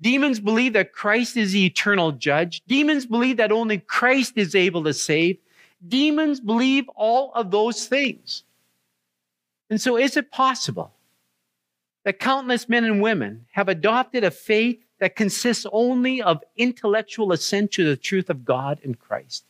Demons 0.00 0.40
believe 0.40 0.74
that 0.74 0.92
Christ 0.92 1.36
is 1.36 1.52
the 1.52 1.64
eternal 1.64 2.12
judge. 2.12 2.62
Demons 2.66 3.06
believe 3.06 3.38
that 3.38 3.52
only 3.52 3.78
Christ 3.78 4.34
is 4.36 4.54
able 4.54 4.84
to 4.84 4.92
save. 4.92 5.38
Demons 5.88 6.40
believe 6.40 6.88
all 6.94 7.32
of 7.34 7.50
those 7.50 7.86
things. 7.86 8.44
And 9.70 9.80
so, 9.80 9.96
is 9.96 10.16
it 10.16 10.30
possible 10.30 10.92
that 12.04 12.20
countless 12.20 12.68
men 12.68 12.84
and 12.84 13.00
women 13.00 13.46
have 13.52 13.68
adopted 13.68 14.22
a 14.22 14.30
faith 14.30 14.82
that 15.00 15.16
consists 15.16 15.66
only 15.72 16.22
of 16.22 16.42
intellectual 16.56 17.32
assent 17.32 17.72
to 17.72 17.84
the 17.84 17.96
truth 17.96 18.30
of 18.30 18.44
God 18.44 18.78
and 18.84 18.98
Christ? 18.98 19.44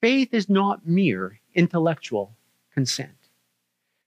Faith 0.00 0.32
is 0.32 0.48
not 0.48 0.86
mere 0.86 1.40
intellectual 1.54 2.34
consent, 2.72 3.30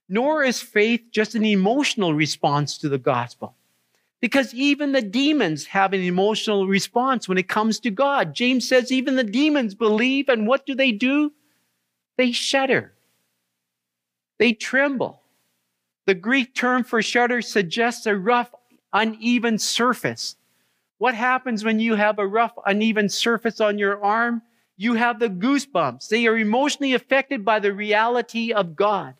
nor 0.08 0.43
is 0.43 0.62
faith 0.62 1.01
just 1.12 1.36
an 1.36 1.45
emotional 1.45 2.13
response 2.13 2.77
to 2.77 2.88
the 2.88 2.97
gospel. 2.97 3.56
Because 4.21 4.53
even 4.53 4.91
the 4.91 5.01
demons 5.01 5.65
have 5.65 5.93
an 5.93 6.01
emotional 6.01 6.67
response 6.67 7.27
when 7.27 7.39
it 7.39 7.49
comes 7.49 7.79
to 7.79 7.89
God. 7.89 8.36
James 8.36 8.67
says 8.67 8.91
even 8.91 9.15
the 9.15 9.23
demons 9.23 9.73
believe, 9.73 10.29
and 10.29 10.47
what 10.47 10.65
do 10.65 10.75
they 10.75 10.91
do? 10.91 11.34
They 12.17 12.31
shudder, 12.31 12.93
they 14.38 14.53
tremble. 14.53 15.21
The 16.05 16.13
Greek 16.15 16.53
term 16.55 16.84
for 16.84 17.01
shudder 17.01 17.41
suggests 17.41 18.05
a 18.05 18.15
rough, 18.15 18.53
uneven 18.91 19.57
surface. 19.57 20.36
What 20.97 21.15
happens 21.15 21.63
when 21.63 21.79
you 21.79 21.95
have 21.95 22.19
a 22.19 22.27
rough, 22.27 22.53
uneven 22.65 23.10
surface 23.10 23.62
on 23.62 23.77
your 23.77 24.03
arm? 24.03 24.41
You 24.77 24.95
have 24.95 25.19
the 25.19 25.29
goosebumps. 25.29 26.10
They 26.10 26.27
are 26.27 26.38
emotionally 26.38 26.93
affected 26.93 27.45
by 27.45 27.60
the 27.60 27.73
reality 27.73 28.51
of 28.51 28.75
God. 28.75 29.15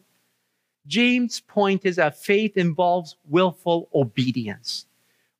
James' 0.88 1.40
point 1.40 1.86
is 1.86 1.96
that 1.98 2.18
faith 2.18 2.58
involves 2.58 3.16
willful 3.28 3.90
obedience. 3.94 4.86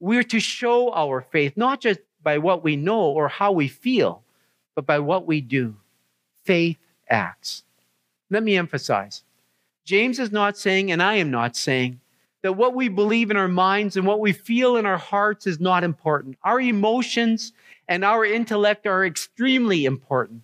We're 0.02 0.24
to 0.24 0.40
show 0.40 0.92
our 0.92 1.22
faith, 1.22 1.56
not 1.56 1.80
just 1.80 2.00
by 2.24 2.40
what 2.40 2.64
we 2.64 2.76
know 2.76 3.04
or 3.04 3.28
how 3.28 3.52
we 3.52 3.68
feel, 3.68 4.24
but 4.76 4.86
by 4.86 4.98
what 5.00 5.28
we 5.28 5.42
do. 5.42 5.76
Faith 6.44 6.80
acts. 7.08 7.64
Let 8.32 8.44
me 8.44 8.58
emphasize 8.58 9.24
James 9.86 10.20
is 10.20 10.32
not 10.32 10.58
saying, 10.58 10.92
and 10.92 11.04
I 11.04 11.16
am 11.16 11.30
not 11.30 11.56
saying, 11.56 12.00
that 12.42 12.54
what 12.54 12.74
we 12.74 12.90
believe 12.90 13.30
in 13.30 13.38
our 13.38 13.48
minds 13.48 13.96
and 13.96 14.08
what 14.08 14.20
we 14.20 14.32
feel 14.34 14.78
in 14.78 14.88
our 14.88 14.98
hearts 14.98 15.46
is 15.46 15.60
not 15.60 15.84
important. 15.84 16.38
Our 16.44 16.60
emotions 16.60 17.54
and 17.88 18.04
our 18.04 18.26
intellect 18.26 18.88
are 18.88 19.06
extremely 19.06 19.86
important. 19.86 20.42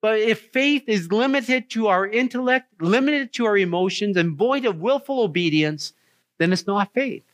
But 0.00 0.18
if 0.18 0.40
faith 0.50 0.84
is 0.88 1.12
limited 1.12 1.70
to 1.70 1.86
our 1.86 2.06
intellect, 2.06 2.82
limited 2.82 3.32
to 3.34 3.46
our 3.46 3.58
emotions, 3.58 4.16
and 4.16 4.36
void 4.36 4.64
of 4.64 4.80
willful 4.80 5.20
obedience, 5.20 5.92
then 6.38 6.52
it's 6.52 6.66
not 6.66 6.92
faith. 6.92 7.24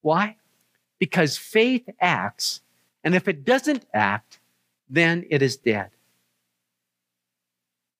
Why? 0.00 0.36
Because 1.04 1.36
faith 1.36 1.86
acts, 2.00 2.62
and 3.04 3.14
if 3.14 3.28
it 3.28 3.44
doesn't 3.44 3.84
act, 3.92 4.40
then 4.88 5.22
it 5.28 5.42
is 5.42 5.58
dead. 5.58 5.90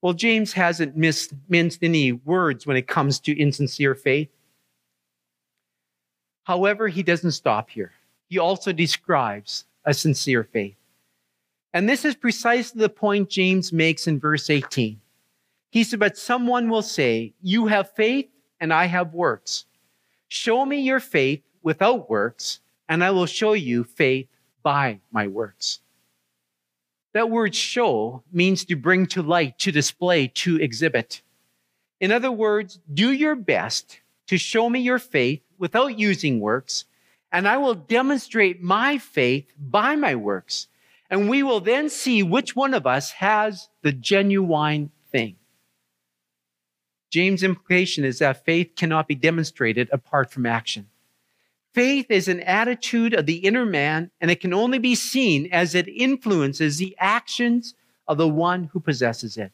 Well, 0.00 0.14
James 0.14 0.54
hasn't 0.54 0.96
minced 0.96 1.82
any 1.82 2.12
words 2.12 2.66
when 2.66 2.78
it 2.78 2.86
comes 2.86 3.20
to 3.20 3.38
insincere 3.38 3.94
faith. 3.94 4.30
However, 6.44 6.88
he 6.88 7.02
doesn't 7.02 7.32
stop 7.32 7.68
here. 7.68 7.92
He 8.30 8.38
also 8.38 8.72
describes 8.72 9.66
a 9.84 9.92
sincere 9.92 10.42
faith. 10.42 10.76
And 11.74 11.86
this 11.86 12.06
is 12.06 12.14
precisely 12.14 12.80
the 12.80 12.88
point 12.88 13.28
James 13.28 13.70
makes 13.70 14.06
in 14.06 14.18
verse 14.18 14.48
18. 14.48 14.98
He 15.68 15.84
said, 15.84 16.00
But 16.00 16.16
someone 16.16 16.70
will 16.70 16.80
say, 16.80 17.34
You 17.42 17.66
have 17.66 17.92
faith, 17.92 18.30
and 18.60 18.72
I 18.72 18.86
have 18.86 19.12
works. 19.12 19.66
Show 20.28 20.64
me 20.64 20.80
your 20.80 21.00
faith 21.00 21.42
without 21.62 22.08
works, 22.08 22.60
and 22.88 23.02
I 23.02 23.10
will 23.10 23.26
show 23.26 23.52
you 23.52 23.84
faith 23.84 24.28
by 24.62 25.00
my 25.12 25.26
works. 25.28 25.80
That 27.12 27.30
word 27.30 27.54
show 27.54 28.24
means 28.32 28.64
to 28.64 28.76
bring 28.76 29.06
to 29.08 29.22
light, 29.22 29.58
to 29.60 29.70
display, 29.70 30.28
to 30.28 30.56
exhibit. 30.56 31.22
In 32.00 32.10
other 32.10 32.32
words, 32.32 32.80
do 32.92 33.12
your 33.12 33.36
best 33.36 34.00
to 34.26 34.36
show 34.36 34.68
me 34.68 34.80
your 34.80 34.98
faith 34.98 35.42
without 35.58 35.98
using 35.98 36.40
works, 36.40 36.84
and 37.30 37.46
I 37.46 37.56
will 37.56 37.74
demonstrate 37.74 38.60
my 38.60 38.98
faith 38.98 39.52
by 39.58 39.96
my 39.96 40.14
works. 40.14 40.66
And 41.10 41.28
we 41.28 41.42
will 41.42 41.60
then 41.60 41.88
see 41.88 42.22
which 42.22 42.56
one 42.56 42.74
of 42.74 42.86
us 42.86 43.12
has 43.12 43.68
the 43.82 43.92
genuine 43.92 44.90
thing. 45.12 45.36
James' 47.10 47.44
implication 47.44 48.04
is 48.04 48.18
that 48.18 48.44
faith 48.44 48.72
cannot 48.74 49.06
be 49.06 49.14
demonstrated 49.14 49.88
apart 49.92 50.32
from 50.32 50.46
action. 50.46 50.88
Faith 51.74 52.06
is 52.08 52.28
an 52.28 52.38
attitude 52.40 53.14
of 53.14 53.26
the 53.26 53.38
inner 53.38 53.66
man, 53.66 54.08
and 54.20 54.30
it 54.30 54.40
can 54.40 54.54
only 54.54 54.78
be 54.78 54.94
seen 54.94 55.48
as 55.50 55.74
it 55.74 55.88
influences 55.88 56.78
the 56.78 56.94
actions 57.00 57.74
of 58.06 58.16
the 58.16 58.28
one 58.28 58.70
who 58.72 58.78
possesses 58.78 59.36
it. 59.36 59.50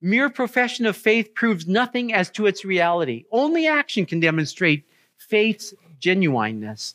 Mere 0.00 0.30
profession 0.30 0.86
of 0.86 0.96
faith 0.96 1.34
proves 1.34 1.66
nothing 1.66 2.14
as 2.14 2.30
to 2.30 2.46
its 2.46 2.64
reality. 2.64 3.26
Only 3.30 3.66
action 3.66 4.06
can 4.06 4.20
demonstrate 4.20 4.84
faith's 5.18 5.74
genuineness. 6.00 6.94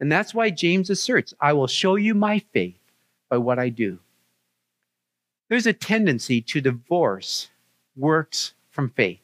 And 0.00 0.10
that's 0.10 0.34
why 0.34 0.50
James 0.50 0.90
asserts, 0.90 1.32
I 1.40 1.52
will 1.52 1.68
show 1.68 1.94
you 1.94 2.14
my 2.14 2.40
faith 2.52 2.80
by 3.28 3.38
what 3.38 3.60
I 3.60 3.68
do. 3.68 4.00
There's 5.48 5.66
a 5.66 5.72
tendency 5.72 6.40
to 6.40 6.60
divorce 6.60 7.48
works 7.96 8.54
from 8.70 8.90
faith. 8.90 9.20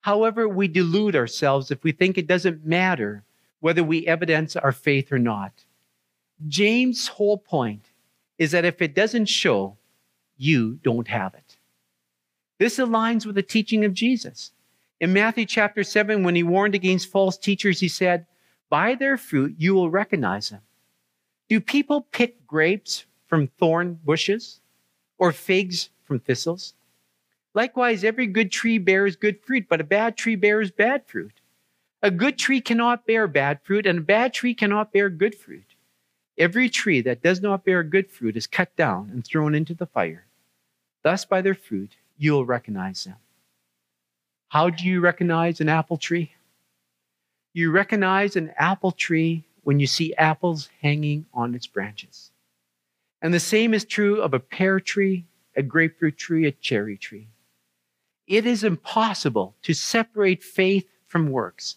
However, 0.00 0.48
we 0.48 0.68
delude 0.68 1.16
ourselves 1.16 1.72
if 1.72 1.82
we 1.82 1.90
think 1.90 2.18
it 2.18 2.26
doesn't 2.28 2.64
matter 2.64 3.24
whether 3.62 3.84
we 3.84 4.04
evidence 4.08 4.56
our 4.56 4.72
faith 4.72 5.12
or 5.12 5.20
not. 5.20 5.52
James' 6.48 7.06
whole 7.06 7.38
point 7.38 7.84
is 8.36 8.50
that 8.50 8.64
if 8.64 8.82
it 8.82 8.92
doesn't 8.92 9.26
show, 9.26 9.76
you 10.36 10.80
don't 10.82 11.06
have 11.06 11.32
it. 11.34 11.56
This 12.58 12.78
aligns 12.78 13.24
with 13.24 13.36
the 13.36 13.42
teaching 13.42 13.84
of 13.84 13.94
Jesus. 13.94 14.50
In 15.00 15.12
Matthew 15.12 15.46
chapter 15.46 15.84
7, 15.84 16.24
when 16.24 16.34
he 16.34 16.42
warned 16.42 16.74
against 16.74 17.08
false 17.08 17.38
teachers, 17.38 17.78
he 17.78 17.86
said, 17.86 18.26
By 18.68 18.96
their 18.96 19.16
fruit 19.16 19.54
you 19.56 19.74
will 19.74 19.90
recognize 19.90 20.48
them. 20.48 20.62
Do 21.48 21.60
people 21.60 22.08
pick 22.10 22.44
grapes 22.44 23.04
from 23.28 23.46
thorn 23.46 24.00
bushes 24.04 24.60
or 25.18 25.30
figs 25.30 25.90
from 26.02 26.18
thistles? 26.18 26.74
Likewise, 27.54 28.02
every 28.02 28.26
good 28.26 28.50
tree 28.50 28.78
bears 28.78 29.14
good 29.14 29.40
fruit, 29.40 29.66
but 29.68 29.80
a 29.80 29.84
bad 29.84 30.16
tree 30.16 30.34
bears 30.34 30.72
bad 30.72 31.06
fruit. 31.06 31.41
A 32.04 32.10
good 32.10 32.36
tree 32.36 32.60
cannot 32.60 33.06
bear 33.06 33.28
bad 33.28 33.60
fruit, 33.62 33.86
and 33.86 34.00
a 34.00 34.02
bad 34.02 34.34
tree 34.34 34.54
cannot 34.54 34.92
bear 34.92 35.08
good 35.08 35.36
fruit. 35.36 35.76
Every 36.36 36.68
tree 36.68 37.00
that 37.02 37.22
does 37.22 37.40
not 37.40 37.64
bear 37.64 37.84
good 37.84 38.10
fruit 38.10 38.36
is 38.36 38.46
cut 38.46 38.74
down 38.74 39.10
and 39.10 39.24
thrown 39.24 39.54
into 39.54 39.74
the 39.74 39.86
fire. 39.86 40.26
Thus, 41.02 41.24
by 41.24 41.42
their 41.42 41.54
fruit, 41.54 41.96
you'll 42.18 42.44
recognize 42.44 43.04
them. 43.04 43.16
How 44.48 44.68
do 44.68 44.84
you 44.84 45.00
recognize 45.00 45.60
an 45.60 45.68
apple 45.68 45.96
tree? 45.96 46.32
You 47.52 47.70
recognize 47.70 48.34
an 48.34 48.52
apple 48.56 48.92
tree 48.92 49.44
when 49.62 49.78
you 49.78 49.86
see 49.86 50.14
apples 50.14 50.70
hanging 50.80 51.26
on 51.32 51.54
its 51.54 51.66
branches. 51.66 52.30
And 53.20 53.32
the 53.32 53.40
same 53.40 53.74
is 53.74 53.84
true 53.84 54.20
of 54.20 54.34
a 54.34 54.40
pear 54.40 54.80
tree, 54.80 55.24
a 55.54 55.62
grapefruit 55.62 56.16
tree, 56.16 56.46
a 56.46 56.52
cherry 56.52 56.96
tree. 56.96 57.28
It 58.26 58.44
is 58.44 58.64
impossible 58.64 59.54
to 59.62 59.74
separate 59.74 60.42
faith 60.42 60.88
from 61.06 61.30
works. 61.30 61.76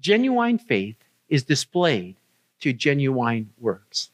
Genuine 0.00 0.58
faith 0.58 0.96
is 1.28 1.44
displayed 1.44 2.16
to 2.60 2.72
genuine 2.72 3.50
works. 3.58 4.10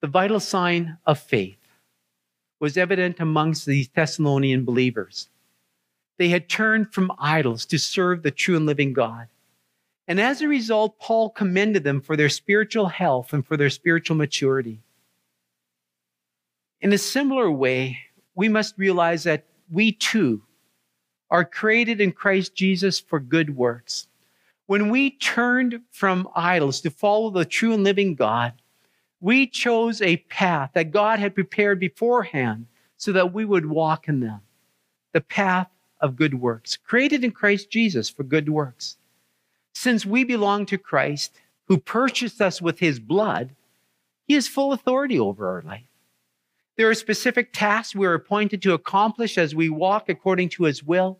The 0.00 0.06
vital 0.06 0.40
sign 0.40 0.98
of 1.06 1.18
faith 1.18 1.58
was 2.60 2.76
evident 2.76 3.20
amongst 3.20 3.66
these 3.66 3.88
Thessalonian 3.88 4.64
believers. 4.64 5.28
They 6.18 6.28
had 6.28 6.48
turned 6.48 6.92
from 6.92 7.12
idols 7.18 7.64
to 7.66 7.78
serve 7.78 8.22
the 8.22 8.30
true 8.30 8.56
and 8.56 8.66
living 8.66 8.92
God. 8.92 9.28
And 10.06 10.20
as 10.20 10.42
a 10.42 10.48
result, 10.48 10.98
Paul 10.98 11.30
commended 11.30 11.84
them 11.84 12.00
for 12.00 12.16
their 12.16 12.28
spiritual 12.28 12.88
health 12.88 13.32
and 13.32 13.46
for 13.46 13.56
their 13.56 13.70
spiritual 13.70 14.16
maturity. 14.16 14.80
In 16.80 16.92
a 16.92 16.98
similar 16.98 17.50
way, 17.50 17.98
we 18.34 18.48
must 18.48 18.76
realize 18.76 19.24
that 19.24 19.44
we 19.70 19.92
too 19.92 20.42
are 21.32 21.46
created 21.46 21.98
in 21.98 22.12
Christ 22.12 22.54
Jesus 22.54 23.00
for 23.00 23.18
good 23.18 23.56
works. 23.56 24.06
When 24.66 24.90
we 24.90 25.12
turned 25.12 25.80
from 25.90 26.28
idols 26.36 26.82
to 26.82 26.90
follow 26.90 27.30
the 27.30 27.46
true 27.46 27.72
and 27.72 27.82
living 27.82 28.14
God, 28.14 28.52
we 29.18 29.46
chose 29.46 30.02
a 30.02 30.18
path 30.18 30.72
that 30.74 30.90
God 30.90 31.18
had 31.18 31.34
prepared 31.34 31.80
beforehand 31.80 32.66
so 32.98 33.12
that 33.12 33.32
we 33.32 33.46
would 33.46 33.64
walk 33.64 34.08
in 34.08 34.20
them. 34.20 34.42
The 35.12 35.22
path 35.22 35.68
of 36.02 36.16
good 36.16 36.34
works, 36.34 36.76
created 36.76 37.24
in 37.24 37.30
Christ 37.30 37.70
Jesus 37.70 38.10
for 38.10 38.24
good 38.24 38.50
works. 38.50 38.98
Since 39.74 40.04
we 40.04 40.24
belong 40.24 40.66
to 40.66 40.76
Christ, 40.76 41.32
who 41.66 41.78
purchased 41.78 42.42
us 42.42 42.60
with 42.60 42.78
his 42.78 43.00
blood, 43.00 43.54
he 44.28 44.34
has 44.34 44.48
full 44.48 44.74
authority 44.74 45.18
over 45.18 45.48
our 45.48 45.62
life. 45.62 45.86
There 46.76 46.88
are 46.88 46.94
specific 46.94 47.52
tasks 47.52 47.94
we 47.94 48.06
are 48.06 48.14
appointed 48.14 48.62
to 48.62 48.72
accomplish 48.72 49.36
as 49.36 49.54
we 49.54 49.68
walk 49.68 50.08
according 50.08 50.48
to 50.50 50.64
his 50.64 50.82
will. 50.82 51.18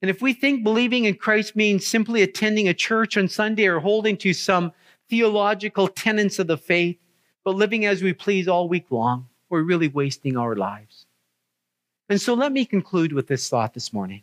And 0.00 0.10
if 0.10 0.22
we 0.22 0.32
think 0.32 0.62
believing 0.62 1.04
in 1.04 1.14
Christ 1.14 1.56
means 1.56 1.86
simply 1.86 2.22
attending 2.22 2.68
a 2.68 2.74
church 2.74 3.16
on 3.16 3.28
Sunday 3.28 3.66
or 3.66 3.80
holding 3.80 4.16
to 4.18 4.32
some 4.32 4.72
theological 5.08 5.88
tenets 5.88 6.38
of 6.38 6.46
the 6.46 6.56
faith, 6.56 6.98
but 7.44 7.56
living 7.56 7.84
as 7.84 8.02
we 8.02 8.12
please 8.12 8.46
all 8.46 8.68
week 8.68 8.90
long, 8.90 9.28
we're 9.48 9.62
really 9.62 9.88
wasting 9.88 10.36
our 10.36 10.54
lives. 10.54 11.06
And 12.08 12.20
so 12.20 12.34
let 12.34 12.52
me 12.52 12.64
conclude 12.64 13.12
with 13.12 13.26
this 13.26 13.48
thought 13.48 13.74
this 13.74 13.92
morning. 13.92 14.22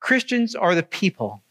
Christians 0.00 0.54
are 0.54 0.74
the 0.74 0.82
people 0.82 1.42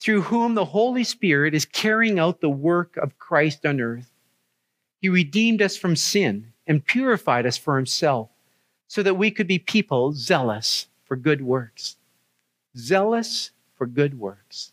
through 0.00 0.22
whom 0.22 0.54
the 0.54 0.64
Holy 0.64 1.04
Spirit 1.04 1.54
is 1.54 1.64
carrying 1.64 2.18
out 2.18 2.40
the 2.40 2.50
work 2.50 2.96
of 2.96 3.18
Christ 3.18 3.64
on 3.64 3.80
earth. 3.80 4.10
He 5.00 5.08
redeemed 5.08 5.62
us 5.62 5.76
from 5.76 5.96
sin 5.96 6.49
and 6.70 6.86
purified 6.86 7.46
us 7.46 7.58
for 7.58 7.76
himself 7.76 8.28
so 8.86 9.02
that 9.02 9.14
we 9.14 9.28
could 9.32 9.48
be 9.48 9.58
people 9.58 10.12
zealous 10.12 10.86
for 11.02 11.16
good 11.16 11.42
works. 11.42 11.96
Zealous 12.76 13.50
for 13.74 13.88
good 13.88 14.20
works. 14.20 14.70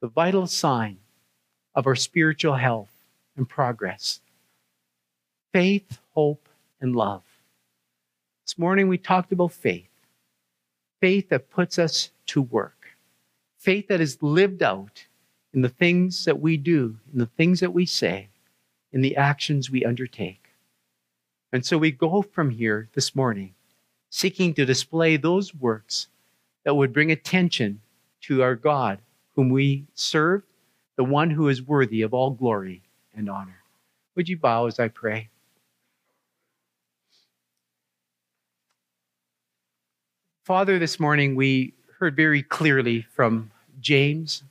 The 0.00 0.06
vital 0.06 0.46
sign 0.46 0.98
of 1.74 1.88
our 1.88 1.96
spiritual 1.96 2.54
health 2.54 2.92
and 3.36 3.48
progress. 3.48 4.20
Faith, 5.52 5.98
hope, 6.14 6.48
and 6.80 6.94
love. 6.94 7.24
This 8.46 8.56
morning 8.56 8.86
we 8.86 8.98
talked 8.98 9.32
about 9.32 9.50
faith. 9.50 9.90
Faith 11.00 11.30
that 11.30 11.50
puts 11.50 11.80
us 11.80 12.10
to 12.26 12.42
work. 12.42 12.94
Faith 13.58 13.88
that 13.88 14.00
is 14.00 14.22
lived 14.22 14.62
out 14.62 15.04
in 15.52 15.62
the 15.62 15.68
things 15.68 16.26
that 16.26 16.38
we 16.38 16.56
do, 16.56 16.96
in 17.12 17.18
the 17.18 17.26
things 17.26 17.58
that 17.58 17.72
we 17.72 17.84
say, 17.84 18.28
in 18.92 19.00
the 19.00 19.16
actions 19.16 19.70
we 19.70 19.84
undertake. 19.84 20.50
And 21.52 21.64
so 21.64 21.78
we 21.78 21.90
go 21.90 22.22
from 22.22 22.50
here 22.50 22.88
this 22.94 23.14
morning 23.14 23.54
seeking 24.10 24.52
to 24.54 24.66
display 24.66 25.16
those 25.16 25.54
works 25.54 26.08
that 26.64 26.74
would 26.74 26.92
bring 26.92 27.10
attention 27.10 27.80
to 28.20 28.42
our 28.42 28.54
God, 28.54 28.98
whom 29.34 29.48
we 29.48 29.86
serve, 29.94 30.42
the 30.96 31.04
one 31.04 31.30
who 31.30 31.48
is 31.48 31.62
worthy 31.62 32.02
of 32.02 32.12
all 32.12 32.30
glory 32.30 32.82
and 33.14 33.28
honor. 33.30 33.62
Would 34.14 34.28
you 34.28 34.36
bow 34.36 34.66
as 34.66 34.78
I 34.78 34.88
pray? 34.88 35.28
Father, 40.44 40.78
this 40.78 41.00
morning 41.00 41.34
we 41.34 41.72
heard 41.98 42.16
very 42.16 42.42
clearly 42.42 43.06
from 43.14 43.50
James 43.80 44.42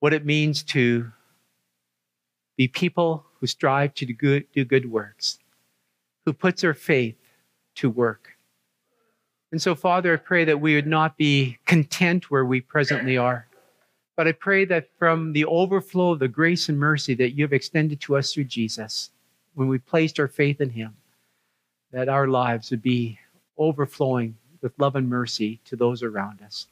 what 0.00 0.12
it 0.12 0.26
means 0.26 0.62
to 0.64 1.10
be 2.56 2.68
people 2.68 3.24
who 3.40 3.46
strive 3.46 3.94
to 3.94 4.06
do 4.06 4.12
good, 4.12 4.46
do 4.52 4.64
good 4.64 4.90
works, 4.90 5.38
who 6.24 6.32
puts 6.32 6.62
their 6.62 6.74
faith 6.74 7.16
to 7.76 7.90
work. 7.90 8.30
And 9.52 9.60
so, 9.60 9.74
Father, 9.74 10.14
I 10.14 10.16
pray 10.16 10.44
that 10.44 10.60
we 10.60 10.74
would 10.74 10.86
not 10.86 11.16
be 11.16 11.58
content 11.64 12.30
where 12.30 12.44
we 12.44 12.60
presently 12.60 13.16
are, 13.16 13.46
but 14.16 14.26
I 14.26 14.32
pray 14.32 14.64
that 14.64 14.88
from 14.98 15.32
the 15.32 15.44
overflow 15.44 16.12
of 16.12 16.18
the 16.18 16.28
grace 16.28 16.68
and 16.68 16.78
mercy 16.78 17.14
that 17.14 17.32
you 17.32 17.44
have 17.44 17.52
extended 17.52 18.00
to 18.02 18.16
us 18.16 18.32
through 18.32 18.44
Jesus, 18.44 19.10
when 19.54 19.68
we 19.68 19.78
placed 19.78 20.18
our 20.18 20.28
faith 20.28 20.60
in 20.60 20.70
him, 20.70 20.96
that 21.92 22.08
our 22.08 22.26
lives 22.26 22.70
would 22.70 22.82
be 22.82 23.18
overflowing 23.58 24.36
with 24.60 24.72
love 24.78 24.96
and 24.96 25.08
mercy 25.08 25.60
to 25.64 25.76
those 25.76 26.02
around 26.02 26.42
us. 26.42 26.66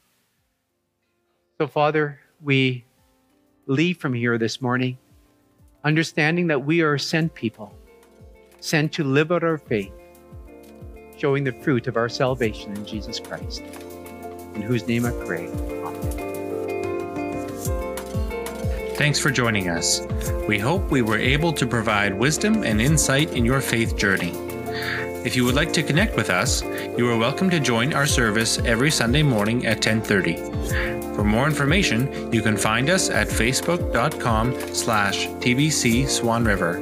So, 1.57 1.67
Father, 1.67 2.19
we 2.41 2.83
leave 3.67 3.97
from 3.97 4.13
here 4.13 4.37
this 4.37 4.61
morning 4.61 4.97
understanding 5.83 6.47
that 6.47 6.65
we 6.65 6.81
are 6.81 6.97
sent 6.97 7.33
people, 7.33 7.73
sent 8.59 8.91
to 8.93 9.03
live 9.03 9.31
out 9.31 9.43
our 9.43 9.57
faith, 9.57 9.91
showing 11.17 11.43
the 11.43 11.51
fruit 11.51 11.87
of 11.87 11.97
our 11.97 12.09
salvation 12.09 12.75
in 12.75 12.85
Jesus 12.85 13.19
Christ, 13.19 13.61
in 14.55 14.61
whose 14.61 14.87
name 14.87 15.05
I 15.05 15.11
pray. 15.25 15.47
Amen. 15.47 16.33
Thanks 18.95 19.19
for 19.19 19.31
joining 19.31 19.69
us. 19.69 20.01
We 20.47 20.59
hope 20.59 20.89
we 20.91 21.01
were 21.01 21.17
able 21.17 21.51
to 21.53 21.65
provide 21.65 22.13
wisdom 22.17 22.63
and 22.63 22.79
insight 22.79 23.33
in 23.33 23.43
your 23.43 23.59
faith 23.59 23.97
journey. 23.97 24.31
If 25.25 25.35
you 25.35 25.45
would 25.45 25.55
like 25.55 25.73
to 25.73 25.83
connect 25.83 26.15
with 26.15 26.29
us, 26.29 26.61
you 26.97 27.09
are 27.09 27.17
welcome 27.17 27.49
to 27.49 27.59
join 27.59 27.93
our 27.93 28.05
service 28.05 28.59
every 28.59 28.91
Sunday 28.91 29.23
morning 29.23 29.65
at 29.65 29.85
1030. 29.85 30.92
For 31.15 31.23
more 31.23 31.45
information, 31.45 32.31
you 32.31 32.41
can 32.41 32.57
find 32.57 32.89
us 32.89 33.09
at 33.09 33.27
facebook.com 33.27 34.53
slash 34.73 35.27
tbc 35.27 36.07
Swan 36.07 36.43
River. 36.43 36.77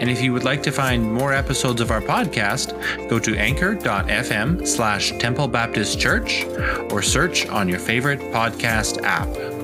And 0.00 0.08
if 0.08 0.22
you 0.22 0.32
would 0.32 0.44
like 0.44 0.62
to 0.62 0.70
find 0.70 1.12
more 1.12 1.32
episodes 1.32 1.80
of 1.80 1.90
our 1.90 2.00
podcast, 2.00 2.70
go 3.08 3.18
to 3.18 3.36
anchor.fm 3.36 4.66
slash 4.66 5.12
Temple 5.18 5.48
Baptist 5.48 5.98
Church 5.98 6.44
or 6.90 7.02
search 7.02 7.48
on 7.48 7.68
your 7.68 7.80
favorite 7.80 8.20
podcast 8.32 9.02
app. 9.02 9.57